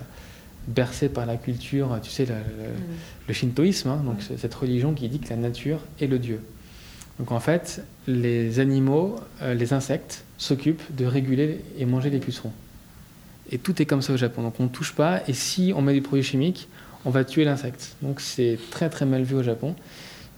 bercé 0.66 1.08
par 1.08 1.24
la 1.24 1.36
culture 1.36 1.96
tu 2.02 2.10
sais 2.10 2.26
le- 2.26 2.34
Mm. 2.34 2.82
le 3.28 3.34
shintoïsme, 3.34 3.88
hein, 3.90 4.02
donc 4.04 4.16
cette 4.36 4.54
religion 4.54 4.92
qui 4.92 5.08
dit 5.08 5.20
que 5.20 5.30
la 5.30 5.36
nature 5.36 5.78
est 6.00 6.08
le 6.08 6.18
dieu. 6.18 6.40
Donc 7.20 7.30
en 7.30 7.38
fait, 7.38 7.84
les 8.08 8.58
animaux, 8.58 9.20
euh, 9.42 9.54
les 9.54 9.72
insectes, 9.72 10.24
s'occupent 10.36 10.82
de 10.96 11.04
réguler 11.06 11.60
et 11.78 11.84
manger 11.86 12.10
les 12.10 12.18
pucerons. 12.18 12.52
Et 13.52 13.58
tout 13.58 13.80
est 13.80 13.86
comme 13.86 14.02
ça 14.02 14.12
au 14.12 14.16
Japon. 14.16 14.42
Donc 14.42 14.54
on 14.58 14.64
ne 14.64 14.68
touche 14.68 14.94
pas, 14.94 15.20
et 15.28 15.32
si 15.32 15.72
on 15.76 15.80
met 15.82 15.92
des 15.92 16.00
produits 16.00 16.24
chimiques, 16.24 16.68
on 17.04 17.10
va 17.10 17.24
tuer 17.24 17.44
l'insecte. 17.44 17.96
Donc 18.02 18.20
c'est 18.20 18.58
très 18.70 18.88
très 18.90 19.06
mal 19.06 19.22
vu 19.22 19.34
au 19.36 19.42
Japon. 19.42 19.74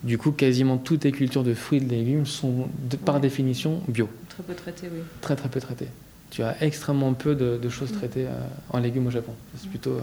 Du 0.04 0.18
coup, 0.18 0.32
quasiment 0.32 0.78
toutes 0.78 1.04
les 1.04 1.12
cultures 1.12 1.44
de 1.44 1.54
fruits 1.54 1.78
et 1.78 1.84
de 1.84 1.88
légumes 1.90 2.26
sont 2.26 2.68
de- 2.90 2.96
par 2.96 3.16
Ouais. 3.16 3.20
définition 3.20 3.80
bio, 3.88 4.08
Très 4.28 4.42
peu 4.42 4.54
traité, 4.54 4.88
oui. 4.92 5.00
très 5.20 5.36
très 5.36 5.48
peu 5.48 5.60
traitées. 5.60 5.88
Tu 6.30 6.42
as 6.42 6.60
extrêmement 6.62 7.12
peu 7.12 7.34
de, 7.34 7.58
de 7.62 7.68
choses 7.68 7.92
Mm. 7.92 7.96
traitées 7.98 8.26
euh, 8.26 8.30
en 8.70 8.78
légumes 8.80 9.06
au 9.06 9.10
Japon. 9.10 9.32
C'est 9.56 9.68
plutôt, 9.68 9.90
euh, 9.92 10.00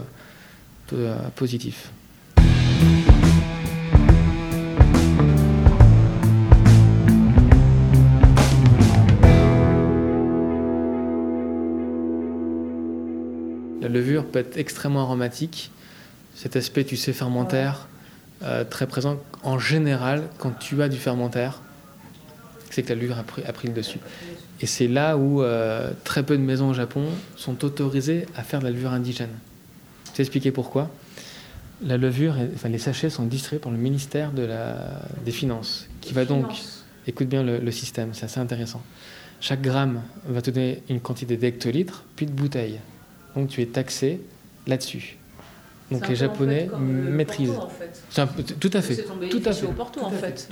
plutôt, 0.87 1.01
euh, 1.01 1.17
positif. 1.35 1.91
La 13.81 13.87
levure 13.87 14.25
peut 14.25 14.39
être 14.39 14.57
extrêmement 14.57 15.01
aromatique. 15.01 15.71
Cet 16.41 16.55
aspect, 16.55 16.85
tu 16.85 16.95
sais, 16.95 17.11
fermentaire, 17.11 17.89
euh, 18.43 18.63
très 18.63 18.87
présent. 18.87 19.17
En 19.43 19.59
général, 19.59 20.23
quand 20.37 20.57
tu 20.57 20.81
as 20.81 20.87
du 20.87 20.95
fermentaire, 20.95 21.59
c'est 22.69 22.81
que 22.81 22.87
la 22.87 22.95
levure 22.95 23.19
a 23.19 23.23
pris, 23.23 23.43
a 23.43 23.51
pris 23.51 23.67
le 23.67 23.73
dessus. 23.73 23.99
Et 24.61 24.65
c'est 24.65 24.87
là 24.87 25.17
où 25.17 25.41
euh, 25.41 25.91
très 26.05 26.23
peu 26.23 26.37
de 26.37 26.41
maisons 26.41 26.69
au 26.69 26.73
Japon 26.73 27.07
sont 27.35 27.65
autorisées 27.65 28.25
à 28.37 28.43
faire 28.43 28.61
de 28.61 28.63
la 28.63 28.71
levure 28.71 28.93
indigène. 28.93 29.37
Je 30.13 30.17
vais 30.19 30.23
expliquer 30.23 30.51
pourquoi. 30.51 30.89
La 31.83 31.97
levure, 31.97 32.37
enfin, 32.55 32.69
les 32.69 32.79
sachets 32.79 33.09
sont 33.09 33.25
distribués 33.25 33.59
par 33.59 33.73
le 33.73 33.77
ministère 33.77 34.31
de 34.31 34.43
la, 34.43 35.01
des 35.25 35.31
Finances, 35.31 35.89
qui 35.99 36.13
va 36.13 36.23
donc 36.23 36.53
Écoute 37.05 37.27
bien 37.27 37.43
le, 37.43 37.59
le 37.59 37.71
système, 37.71 38.13
c'est 38.13 38.25
assez 38.25 38.39
intéressant. 38.39 38.81
Chaque 39.41 39.61
gramme 39.61 40.03
va 40.25 40.41
te 40.41 40.51
donner 40.51 40.83
une 40.87 41.01
quantité 41.01 41.35
d'hectolitres, 41.35 42.05
puis 42.15 42.27
de 42.27 42.31
bouteilles. 42.31 42.79
Donc 43.35 43.49
tu 43.49 43.61
es 43.61 43.65
taxé 43.65 44.21
là-dessus. 44.67 45.18
Donc 45.91 46.07
les 46.07 46.15
Japonais 46.15 46.69
maîtrisent. 46.79 47.53
Tout 48.59 48.71
à 48.73 48.81
fait. 48.81 49.05
Tout 49.29 49.41
à 49.45 49.51
fait. 49.51 49.67
Porto, 49.67 50.01
en 50.01 50.09
à 50.09 50.11
fait. 50.11 50.47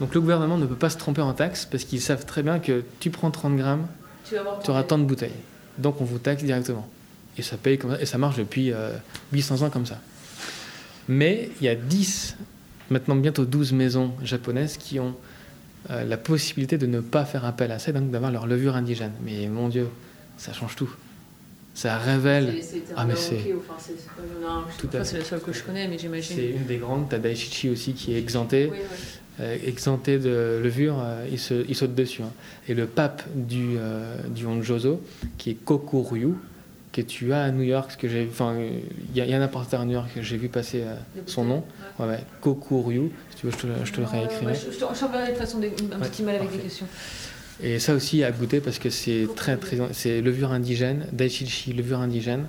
Donc 0.00 0.14
le 0.14 0.20
gouvernement 0.20 0.58
ne 0.58 0.66
peut 0.66 0.76
pas 0.76 0.90
se 0.90 0.96
tromper 0.96 1.22
en 1.22 1.32
taxes 1.32 1.66
parce 1.66 1.84
qu'ils 1.84 2.00
savent 2.00 2.24
très 2.24 2.42
bien 2.42 2.58
que 2.60 2.84
tu 3.00 3.10
prends 3.10 3.30
30 3.30 3.56
grammes, 3.56 3.86
Tu 4.24 4.70
auras 4.70 4.82
tant 4.84 4.98
de 4.98 5.04
bouteilles. 5.04 5.32
Donc 5.78 6.00
on 6.00 6.04
vous 6.04 6.18
taxe 6.18 6.44
directement. 6.44 6.88
Et 7.36 7.42
ça 7.42 7.56
paye 7.56 7.78
comme 7.78 7.92
ça, 7.92 8.00
et 8.00 8.06
ça 8.06 8.18
marche 8.18 8.36
depuis 8.36 8.72
euh, 8.72 8.90
800 9.32 9.62
ans 9.62 9.70
comme 9.70 9.86
ça. 9.86 10.00
Mais 11.08 11.50
il 11.60 11.64
y 11.64 11.68
a 11.68 11.74
10, 11.74 12.36
maintenant 12.90 13.16
bientôt 13.16 13.44
12 13.44 13.72
maisons 13.72 14.12
japonaises 14.22 14.76
qui 14.76 14.98
ont 14.98 15.14
euh, 15.90 16.04
la 16.04 16.16
possibilité 16.16 16.78
de 16.78 16.86
ne 16.86 17.00
pas 17.00 17.24
faire 17.24 17.44
appel 17.44 17.70
à 17.70 17.78
ça, 17.78 17.92
donc 17.92 18.10
d'avoir 18.10 18.32
leur 18.32 18.46
levure 18.46 18.76
indigène. 18.76 19.12
Mais 19.22 19.46
mon 19.46 19.68
Dieu, 19.68 19.88
ça 20.36 20.52
change 20.52 20.74
tout. 20.76 20.90
Ça 21.78 21.96
révèle. 21.96 22.54
Ah, 22.96 23.04
mais 23.04 23.14
c'est- 23.14 23.36
Tout 24.78 24.88
à 24.92 24.98
fait. 24.98 25.04
C'est 25.04 25.18
la 25.18 25.24
seule 25.24 25.40
que 25.40 25.52
je 25.52 25.62
connais, 25.62 25.86
mais 25.86 25.94
C'est 25.96 26.02
j'imagine. 26.02 26.38
une 26.56 26.66
des 26.66 26.78
grandes. 26.78 27.08
T'as 27.08 27.18
Daiichi 27.18 27.70
aussi 27.70 27.92
qui 27.92 28.14
est 28.14 28.18
exempté. 28.18 28.68
Oui, 28.72 28.78
euh, 29.38 29.56
exempté 29.64 30.18
de 30.18 30.58
levure, 30.60 30.96
euh, 31.00 31.24
il, 31.30 31.38
se, 31.38 31.54
il 31.68 31.76
saute 31.76 31.94
dessus. 31.94 32.22
hein. 32.22 32.32
Et 32.68 32.74
le 32.74 32.86
pape 32.86 33.22
du, 33.32 33.76
euh, 33.78 34.16
du 34.28 34.44
Honjozo, 34.44 35.00
qui 35.38 35.50
est 35.50 35.54
Kokuryu, 35.54 36.34
que 36.90 37.00
tu 37.00 37.32
as 37.32 37.44
à 37.44 37.50
New 37.52 37.62
York, 37.62 37.96
que 37.96 38.08
j'ai, 38.08 38.26
enfin, 38.28 38.56
il 38.58 39.16
y, 39.16 39.20
a- 39.20 39.24
il 39.26 39.30
y 39.30 39.34
a 39.34 39.38
un 39.38 39.42
importateur 39.42 39.82
à 39.82 39.84
New 39.84 39.92
York 39.92 40.08
que 40.12 40.20
j'ai 40.22 40.36
vu 40.36 40.48
passer 40.48 40.82
euh, 40.82 40.96
son 41.26 41.44
nom. 41.44 41.64
Ouais, 42.00 42.06
ouais, 42.08 42.24
Kokuryu. 42.40 43.12
Si 43.30 43.36
tu 43.36 43.46
veux, 43.46 43.52
je 43.52 43.56
te, 43.58 43.66
le- 43.68 43.84
je 43.84 43.92
te 43.92 44.00
le 44.00 44.06
réécrirai. 44.06 44.46
ouais, 44.46 44.54
je- 44.54 44.72
je 44.74 44.78
t'en- 44.80 44.92
je 44.92 44.98
t'enverrai 44.98 45.26
de 45.26 45.30
toute 45.30 45.38
façon 45.38 45.58
des- 45.60 45.68
un 45.92 45.98
petit 46.00 46.22
email 46.22 46.34
avec 46.38 46.48
parfait. 46.48 46.56
des 46.56 46.64
questions. 46.64 46.86
Et 47.62 47.78
ça 47.78 47.94
aussi 47.94 48.22
à 48.22 48.30
goûter 48.30 48.60
parce 48.60 48.78
que 48.78 48.90
c'est 48.90 49.26
très 49.34 49.56
très 49.56 49.78
c'est 49.92 50.20
levure 50.20 50.52
indigène, 50.52 51.06
daichichi 51.12 51.72
levure 51.72 52.00
indigène 52.00 52.46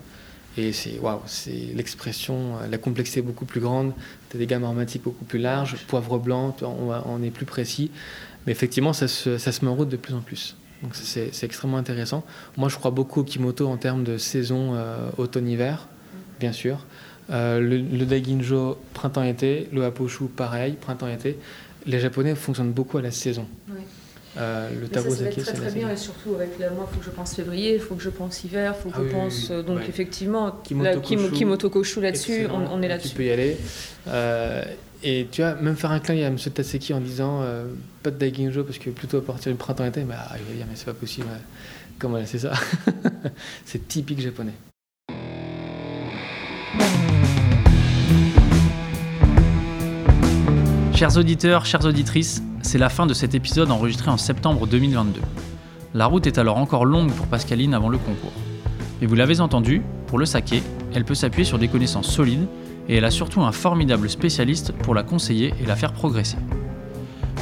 et 0.58 0.72
c'est 0.72 1.00
waouh, 1.00 1.22
c'est 1.26 1.74
l'expression 1.76 2.56
la 2.70 2.78
complexité 2.78 3.20
est 3.20 3.24
beaucoup 3.24 3.46
plus 3.46 3.60
grande, 3.60 3.94
des 4.34 4.46
gammes 4.46 4.64
aromatiques 4.64 5.04
beaucoup 5.04 5.26
plus 5.26 5.40
larges, 5.40 5.78
poivre 5.88 6.20
blanc, 6.20 6.56
on, 6.62 7.24
est 7.24 7.30
plus 7.30 7.46
précis. 7.46 7.92
Mais 8.46 8.52
effectivement, 8.52 8.94
ça 8.94 9.08
se, 9.08 9.38
ça 9.38 9.52
se 9.52 9.64
met 9.64 9.72
en 9.72 9.76
route 9.76 9.90
de 9.90 9.98
plus 9.98 10.14
en 10.14 10.22
plus. 10.22 10.56
Donc 10.84 10.96
c'est 10.96 11.44
extrêmement 11.44 11.78
intéressant. 11.78 12.26
Moi, 12.58 12.70
je 12.70 12.78
crois 12.78 12.92
beaucoup 12.92 13.22
au 13.22 13.24
Kimoto 13.24 13.68
en 13.68 13.78
termes 13.78 14.04
de 14.04 14.18
saison 14.18 14.76
euh, 14.76 15.10
automne-hiver, 15.18 15.88
bien 16.40 16.52
sûr. 16.52 16.86
Euh, 17.30 17.60
le, 17.60 17.78
le 17.78 18.06
Daiginjo 18.06 18.78
printemps-été, 18.94 19.70
le 19.72 19.86
Haposhu 19.86 20.26
pareil, 20.26 20.74
printemps-été. 20.80 21.38
Les 21.86 22.00
Japonais 22.00 22.34
fonctionnent 22.36 22.72
beaucoup 22.72 22.98
à 22.98 23.02
la 23.02 23.12
saison. 23.12 23.46
Oui. 23.70 23.82
Euh, 24.40 24.70
le 24.70 24.88
Mais 24.88 24.94
ça, 24.94 25.26
va 25.26 25.30
très 25.32 25.54
très 25.54 25.72
bien 25.72 25.90
et 25.90 25.98
surtout 25.98 26.36
avec 26.36 26.58
la, 26.60 26.70
moi 26.70 26.88
il 26.90 26.94
faut 26.94 27.00
que 27.00 27.06
je 27.06 27.10
pense 27.12 27.36
février, 27.36 27.74
il 27.74 27.80
faut 27.80 27.96
que 27.96 28.02
je 28.02 28.10
pense 28.10 28.44
hiver, 28.44 28.74
il 28.78 28.82
faut 28.82 28.90
que 28.90 28.96
Ah 28.98 29.04
je 29.04 29.12
pense 29.12 29.50
oui, 29.50 29.56
euh, 29.56 29.64
donc 29.64 29.80
ouais. 29.80 29.86
effectivement 29.90 30.56
Kimoto 30.64 31.70
Koshu, 31.70 32.00
là-dessus, 32.00 32.48
on, 32.50 32.74
on 32.74 32.80
est 32.82 32.84
Tu 32.84 32.88
là-dessus. 32.90 33.16
peux 33.16 33.26
y 33.26 33.32
aller. 33.32 33.58
Euh, 34.08 34.64
et 35.04 35.28
tu 35.32 35.42
vois, 35.42 35.56
même 35.56 35.76
faire 35.76 35.92
un 35.92 36.00
clin 36.00 36.16
à 36.24 36.28
M. 36.28 36.38
Taseki 36.38 36.94
en 36.94 37.02
disant 37.02 37.42
euh, 37.42 37.66
pas 38.02 38.12
de 38.12 38.18
Daiginjo 38.18 38.64
parce 38.64 38.78
que 38.78 38.90
plutôt 38.92 39.18
à 39.18 39.22
partir 39.26 39.52
du 39.52 39.58
printemps-été, 39.58 40.02
bah, 40.02 40.16
il 40.38 40.46
va 40.46 40.54
dire 40.56 40.66
mais 40.70 40.76
c'est 40.76 40.86
pas 40.86 40.94
possible. 40.94 41.28
Comment 41.98 42.20
c'est 42.26 42.40
ça? 42.40 42.54
C'est 43.66 43.88
typique 43.90 44.22
japonais. 44.22 44.54
Chers 51.00 51.16
auditeurs, 51.16 51.66
chères 51.66 51.86
auditrices, 51.86 52.44
c'est 52.62 52.78
la 52.78 52.90
fin 52.90 53.06
de 53.06 53.14
cet 53.14 53.34
épisode 53.34 53.72
enregistré 53.72 54.12
en 54.12 54.18
septembre 54.18 54.68
2022. 54.68 55.22
La 55.94 56.08
route 56.08 56.28
est 56.28 56.38
alors 56.38 56.58
encore 56.58 56.84
longue 56.84 57.14
pour 57.14 57.26
Pascaline 57.28 57.74
avant 57.74 57.88
le 57.88 57.98
concours. 57.98 58.34
Mais 59.00 59.08
vous 59.08 59.16
l'avez 59.16 59.40
entendu, 59.40 59.82
pour 60.08 60.20
le 60.20 60.26
saké, 60.26 60.62
elle 60.94 61.06
peut 61.06 61.16
s'appuyer 61.16 61.46
sur 61.46 61.58
des 61.58 61.70
connaissances 61.70 62.12
solides 62.12 62.50
et 62.90 62.98
elle 62.98 63.06
a 63.06 63.12
surtout 63.12 63.42
un 63.44 63.54
formidable 63.54 64.10
spécialiste 64.10 64.74
pour 64.74 64.94
la 64.94 65.04
conseiller 65.04 65.54
et 65.64 65.66
la 65.66 65.78
faire 65.78 65.94
progresser. 65.94 66.36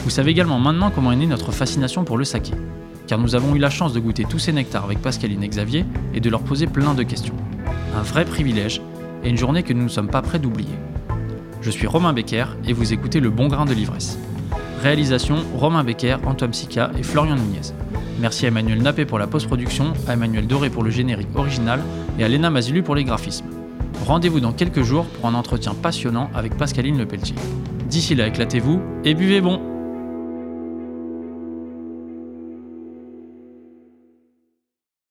Vous 0.03 0.11
savez 0.11 0.29
également 0.29 0.59
maintenant 0.59 0.91
comment 0.91 1.11
est 1.11 1.15
née 1.15 1.25
notre 1.25 1.51
fascination 1.51 2.03
pour 2.03 2.19
le 2.19 2.25
saké, 2.25 2.51
car 3.07 3.17
nous 3.17 3.33
avons 3.33 3.55
eu 3.55 3.59
la 3.59 3.71
chance 3.71 3.91
de 3.91 3.99
goûter 3.99 4.25
tous 4.25 4.37
ces 4.37 4.53
nectars 4.53 4.83
avec 4.83 5.01
Pascaline 5.01 5.41
et 5.41 5.49
Xavier 5.49 5.83
et 6.13 6.19
de 6.19 6.29
leur 6.29 6.43
poser 6.43 6.67
plein 6.67 6.93
de 6.93 7.01
questions. 7.01 7.35
Un 7.95 8.03
vrai 8.03 8.23
privilège 8.23 8.83
et 9.23 9.29
une 9.29 9.37
journée 9.37 9.63
que 9.63 9.73
nous 9.73 9.85
ne 9.85 9.89
sommes 9.89 10.11
pas 10.11 10.21
prêts 10.21 10.37
d'oublier. 10.37 10.75
Je 11.67 11.71
suis 11.73 11.86
Romain 11.86 12.13
Becker 12.13 12.45
et 12.65 12.71
vous 12.71 12.93
écoutez 12.93 13.19
Le 13.19 13.30
Bon 13.30 13.49
Grain 13.49 13.65
de 13.65 13.73
l'Ivresse. 13.73 14.17
Réalisation 14.82 15.36
Romain 15.53 15.84
Becker, 15.84 16.15
Antoine 16.25 16.53
Sica 16.53 16.91
et 16.97 17.03
Florian 17.03 17.36
Nunez. 17.36 17.73
Merci 18.21 18.45
à 18.45 18.47
Emmanuel 18.47 18.82
Nappé 18.82 19.03
pour 19.03 19.19
la 19.19 19.27
post-production, 19.27 19.91
à 20.08 20.13
Emmanuel 20.13 20.47
Doré 20.47 20.69
pour 20.69 20.82
le 20.82 20.91
générique 20.91 21.27
original 21.36 21.82
et 22.17 22.23
à 22.23 22.30
Léna 22.30 22.49
Mazilu 22.49 22.84
pour 22.84 22.95
les 22.95 23.03
graphismes. 23.03 23.47
Rendez-vous 24.06 24.39
dans 24.39 24.53
quelques 24.53 24.84
jours 24.84 25.03
pour 25.08 25.25
un 25.25 25.34
entretien 25.34 25.73
passionnant 25.73 26.30
avec 26.34 26.56
Pascaline 26.56 26.97
Lepelletier. 26.97 27.36
D'ici 27.89 28.15
là, 28.15 28.27
éclatez-vous 28.27 28.80
et 29.03 29.13
buvez 29.13 29.41
bon 29.41 29.60